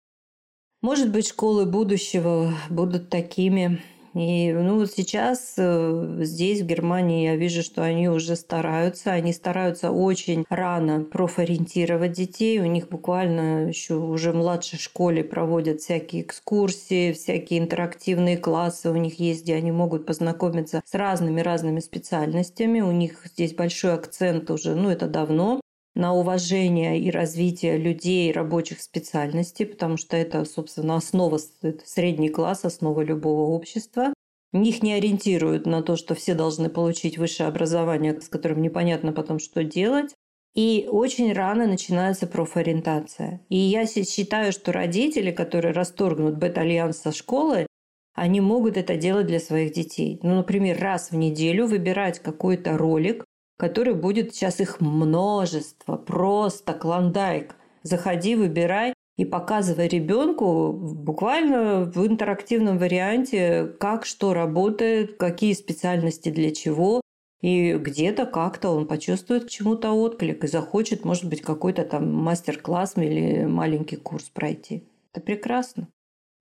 Может 0.83 1.11
быть, 1.11 1.29
школы 1.29 1.67
будущего 1.67 2.55
будут 2.69 3.09
такими, 3.09 3.83
и 4.15 4.53
ну, 4.53 4.85
сейчас 4.87 5.55
э, 5.57 6.19
здесь, 6.23 6.63
в 6.63 6.67
Германии, 6.67 7.25
я 7.25 7.37
вижу, 7.37 7.63
что 7.63 7.83
они 7.83 8.09
уже 8.09 8.35
стараются. 8.35 9.13
Они 9.13 9.33
стараются 9.33 9.93
очень 9.93 10.45
рано 10.49 11.05
профориентировать 11.05 12.13
детей. 12.13 12.59
У 12.61 12.67
них 12.67 12.89
буквально 12.89 13.69
еще 13.69 13.95
уже 13.95 14.33
в 14.33 14.37
младшей 14.37 14.79
школе 14.81 15.23
проводят 15.23 15.81
всякие 15.81 16.23
экскурсии, 16.23 17.13
всякие 17.13 17.61
интерактивные 17.61 18.37
классы 18.37 18.91
у 18.91 18.97
них 18.97 19.21
есть, 19.21 19.45
где 19.45 19.55
они 19.55 19.71
могут 19.71 20.07
познакомиться 20.07 20.83
с 20.85 20.95
разными-разными 20.95 21.79
специальностями. 21.79 22.81
У 22.81 22.91
них 22.91 23.23
здесь 23.25 23.55
большой 23.55 23.95
акцент 23.95 24.51
уже, 24.51 24.75
ну 24.75 24.91
это 24.91 25.07
давно, 25.07 25.60
на 25.95 26.15
уважение 26.15 27.01
и 27.01 27.11
развитие 27.11 27.77
людей 27.77 28.33
рабочих 28.33 28.81
специальностей, 28.81 29.67
потому 29.67 29.97
что 29.97 30.17
это, 30.17 30.45
собственно, 30.45 30.97
основа, 30.97 31.39
средний 31.85 32.29
класс, 32.29 32.65
основа 32.65 33.03
любого 33.03 33.51
общества. 33.51 34.13
Их 34.53 34.83
не 34.83 34.95
ориентируют 34.95 35.67
на 35.67 35.83
то, 35.83 35.97
что 35.97 36.15
все 36.15 36.35
должны 36.35 36.71
получить 36.71 37.19
высшее 37.19 37.49
образование, 37.49 38.21
с 38.21 38.29
которым 38.29 38.63
непонятно 38.63 39.13
потом, 39.13 39.39
что 39.39 39.63
делать. 39.63 40.15
И 40.55 40.89
очень 40.91 41.33
рано 41.33 41.67
начинается 41.67 42.27
профориентация. 42.27 43.41
И 43.49 43.57
я 43.57 43.87
считаю, 43.87 44.53
что 44.53 44.73
родители, 44.73 45.31
которые 45.31 45.73
расторгнут 45.73 46.39
бета-альянс 46.39 46.99
со 46.99 47.13
школы, 47.13 47.67
они 48.15 48.41
могут 48.41 48.77
это 48.77 48.97
делать 48.97 49.27
для 49.27 49.39
своих 49.39 49.73
детей. 49.73 50.19
Ну, 50.25 50.35
например, 50.35 50.81
раз 50.81 51.13
в 51.13 51.17
неделю 51.17 51.67
выбирать 51.67 52.19
какой-то 52.19 52.77
ролик, 52.77 53.25
который 53.61 53.93
будет 53.93 54.35
сейчас 54.35 54.59
их 54.59 54.81
множество, 54.81 55.97
просто 55.97 56.73
клондайк. 56.73 57.55
Заходи, 57.83 58.35
выбирай 58.35 58.95
и 59.19 59.27
показывай 59.27 59.87
ребенку 59.87 60.73
буквально 60.73 61.85
в 61.85 62.07
интерактивном 62.07 62.79
варианте, 62.79 63.67
как 63.79 64.07
что 64.07 64.33
работает, 64.33 65.19
какие 65.19 65.53
специальности 65.53 66.31
для 66.31 66.53
чего. 66.53 67.03
И 67.43 67.75
где-то 67.75 68.25
как-то 68.25 68.71
он 68.71 68.87
почувствует 68.87 69.45
к 69.45 69.51
чему-то 69.51 69.93
отклик 69.93 70.43
и 70.43 70.49
захочет, 70.49 71.05
может 71.05 71.29
быть, 71.29 71.43
какой-то 71.43 71.85
там 71.85 72.11
мастер-класс 72.15 72.97
или 72.97 73.45
маленький 73.45 73.97
курс 73.97 74.31
пройти. 74.31 74.85
Это 75.13 75.23
прекрасно. 75.23 75.89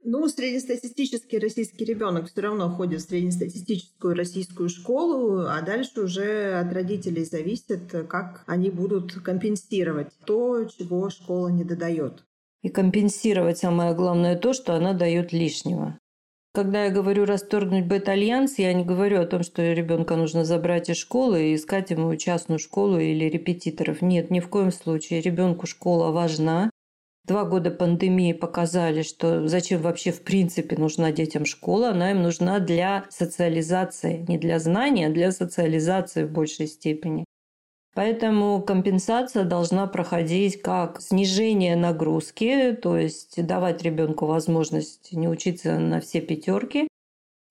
Ну, 0.03 0.27
среднестатистический 0.29 1.39
российский 1.39 1.83
ребенок 1.83 2.29
все 2.31 2.41
равно 2.41 2.69
ходит 2.69 3.01
в 3.01 3.09
среднестатистическую 3.09 4.15
российскую 4.15 4.69
школу, 4.69 5.41
а 5.47 5.61
дальше 5.61 6.01
уже 6.01 6.53
от 6.53 6.71
родителей 6.71 7.25
зависит, 7.25 7.91
как 8.07 8.43
они 8.47 8.69
будут 8.69 9.13
компенсировать 9.13 10.07
то, 10.25 10.63
чего 10.65 11.09
школа 11.09 11.49
не 11.49 11.65
додает. 11.65 12.23
И 12.61 12.69
компенсировать 12.69 13.57
самое 13.57 13.93
главное 13.93 14.37
то, 14.37 14.53
что 14.53 14.73
она 14.73 14.93
дает 14.93 15.33
лишнего. 15.33 15.97
Когда 16.53 16.85
я 16.85 16.91
говорю 16.91 17.25
расторгнуть 17.25 17.85
бета-альянс, 17.85 18.57
я 18.57 18.73
не 18.73 18.83
говорю 18.83 19.21
о 19.21 19.25
том, 19.27 19.43
что 19.43 19.61
ребенка 19.71 20.15
нужно 20.15 20.45
забрать 20.45 20.89
из 20.89 20.97
школы 20.97 21.51
и 21.51 21.55
искать 21.55 21.91
ему 21.91 22.15
частную 22.15 22.57
школу 22.57 22.99
или 22.99 23.25
репетиторов. 23.25 24.01
Нет, 24.01 24.31
ни 24.31 24.39
в 24.39 24.49
коем 24.49 24.71
случае. 24.71 25.21
Ребенку 25.21 25.67
школа 25.67 26.11
важна, 26.11 26.71
Два 27.29 27.45
года 27.45 27.69
пандемии 27.69 28.33
показали, 28.33 29.03
что 29.03 29.47
зачем 29.47 29.83
вообще 29.83 30.11
в 30.11 30.23
принципе 30.23 30.75
нужна 30.77 31.11
детям 31.11 31.45
школа. 31.45 31.89
Она 31.89 32.09
им 32.09 32.23
нужна 32.23 32.57
для 32.57 33.05
социализации, 33.09 34.25
не 34.27 34.39
для 34.39 34.57
знания, 34.57 35.05
а 35.05 35.11
для 35.11 35.31
социализации 35.31 36.23
в 36.23 36.31
большей 36.31 36.65
степени. 36.65 37.25
Поэтому 37.93 38.59
компенсация 38.63 39.43
должна 39.43 39.85
проходить 39.85 40.59
как 40.63 40.99
снижение 41.01 41.75
нагрузки, 41.75 42.75
то 42.81 42.97
есть 42.97 43.45
давать 43.45 43.83
ребенку 43.83 44.25
возможность 44.25 45.13
не 45.13 45.27
учиться 45.27 45.77
на 45.77 46.01
все 46.01 46.21
пятерки, 46.21 46.87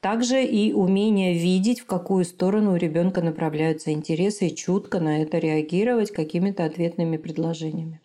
также 0.02 0.44
и 0.44 0.72
умение 0.72 1.34
видеть, 1.34 1.82
в 1.82 1.86
какую 1.86 2.24
сторону 2.24 2.72
у 2.72 2.76
ребенка 2.76 3.22
направляются 3.22 3.92
интересы 3.92 4.48
и 4.48 4.56
чутко 4.56 4.98
на 4.98 5.22
это 5.22 5.38
реагировать 5.38 6.10
какими-то 6.10 6.64
ответными 6.64 7.16
предложениями. 7.16 8.00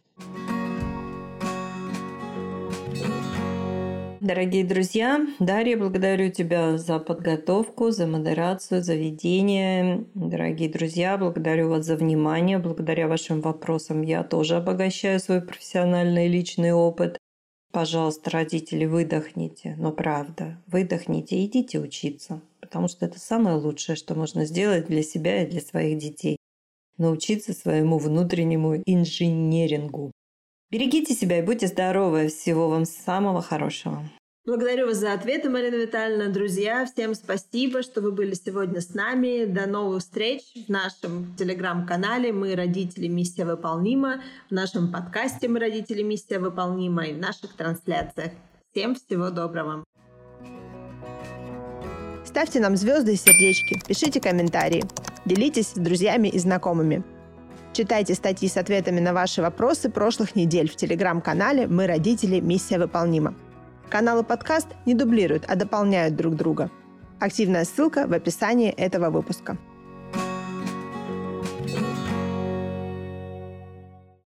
Дорогие 4.24 4.64
друзья, 4.64 5.28
Дарья, 5.40 5.76
благодарю 5.76 6.32
тебя 6.32 6.78
за 6.78 7.00
подготовку, 7.00 7.92
за 7.92 8.08
модерацию, 8.08 8.82
за 8.82 8.96
ведение. 8.96 10.06
Дорогие 10.14 10.70
друзья, 10.70 11.18
благодарю 11.18 11.68
вас 11.68 11.86
за 11.86 11.98
внимание. 11.98 12.58
Благодаря 12.58 13.10
вашим 13.10 13.42
вопросам 13.42 14.02
я 14.02 14.24
тоже 14.24 14.56
обогащаю 14.56 15.20
свой 15.20 15.42
профессиональный 15.42 16.28
и 16.28 16.30
личный 16.30 16.72
опыт. 16.72 17.18
Пожалуйста, 17.74 18.30
родители, 18.30 18.86
выдохните. 18.86 19.76
Но 19.78 19.92
правда, 19.92 20.58
выдохните 20.68 21.44
идите 21.44 21.80
учиться. 21.80 22.40
Потому 22.62 22.88
что 22.88 23.06
это 23.06 23.20
самое 23.20 23.58
лучшее, 23.58 23.98
что 23.98 24.16
можно 24.16 24.46
сделать 24.46 24.88
для 24.88 25.04
себя 25.04 25.44
и 25.44 25.50
для 25.50 25.60
своих 25.60 25.98
детей. 25.98 26.38
Научиться 26.98 27.52
своему 27.52 27.98
внутреннему 27.98 28.78
инженерингу. 28.86 30.14
Берегите 30.74 31.14
себя 31.14 31.38
и 31.38 31.44
будьте 31.44 31.68
здоровы. 31.68 32.30
Всего 32.30 32.68
вам 32.68 32.86
самого 32.86 33.44
хорошего. 33.44 34.02
Благодарю 34.44 34.88
вас 34.88 34.98
за 34.98 35.14
ответы, 35.14 35.48
Марина 35.48 35.76
Витальевна. 35.76 36.30
Друзья, 36.34 36.88
всем 36.88 37.14
спасибо, 37.14 37.84
что 37.84 38.02
вы 38.02 38.12
были 38.12 38.34
сегодня 38.34 38.82
с 38.82 38.96
нами. 38.96 39.46
До 39.46 39.68
новых 39.68 40.02
встреч 40.02 40.42
в 40.68 40.72
нашем 40.72 41.36
телеграм-канале 41.38 42.34
«Мы 42.34 42.56
родители. 42.56 43.08
Миссия 43.08 43.46
выполнима», 43.46 44.24
в 44.50 44.52
нашем 44.52 44.92
подкасте 44.92 45.48
«Мы 45.48 45.60
родители. 45.60 46.02
Миссия 46.02 46.40
выполнима» 46.40 47.06
и 47.06 47.14
в 47.14 47.20
наших 47.20 47.56
трансляциях. 47.56 48.32
Всем 48.72 48.96
всего 48.96 49.30
доброго. 49.30 49.84
Ставьте 52.26 52.60
нам 52.60 52.78
звезды 52.78 53.14
и 53.14 53.16
сердечки, 53.16 53.80
пишите 53.88 54.20
комментарии, 54.20 54.84
делитесь 55.26 55.68
с 55.68 55.76
друзьями 55.76 56.30
и 56.30 56.40
знакомыми. 56.40 57.04
Читайте 57.74 58.14
статьи 58.14 58.48
с 58.48 58.56
ответами 58.56 59.00
на 59.00 59.14
ваши 59.14 59.42
вопросы 59.42 59.90
прошлых 59.90 60.36
недель 60.36 60.70
в 60.70 60.76
телеграм-канале 60.76 61.66
«Мы 61.66 61.88
родители. 61.88 62.40
Миссия 62.40 62.78
выполнима». 62.78 63.34
Каналы 63.90 64.24
подкаст 64.24 64.68
не 64.86 64.94
дублируют, 64.94 65.46
а 65.48 65.56
дополняют 65.56 66.16
друг 66.16 66.36
друга. 66.36 66.70
Активная 67.20 67.66
ссылка 67.66 68.06
в 68.06 68.14
описании 68.14 68.70
этого 68.70 69.10
выпуска. 69.10 69.58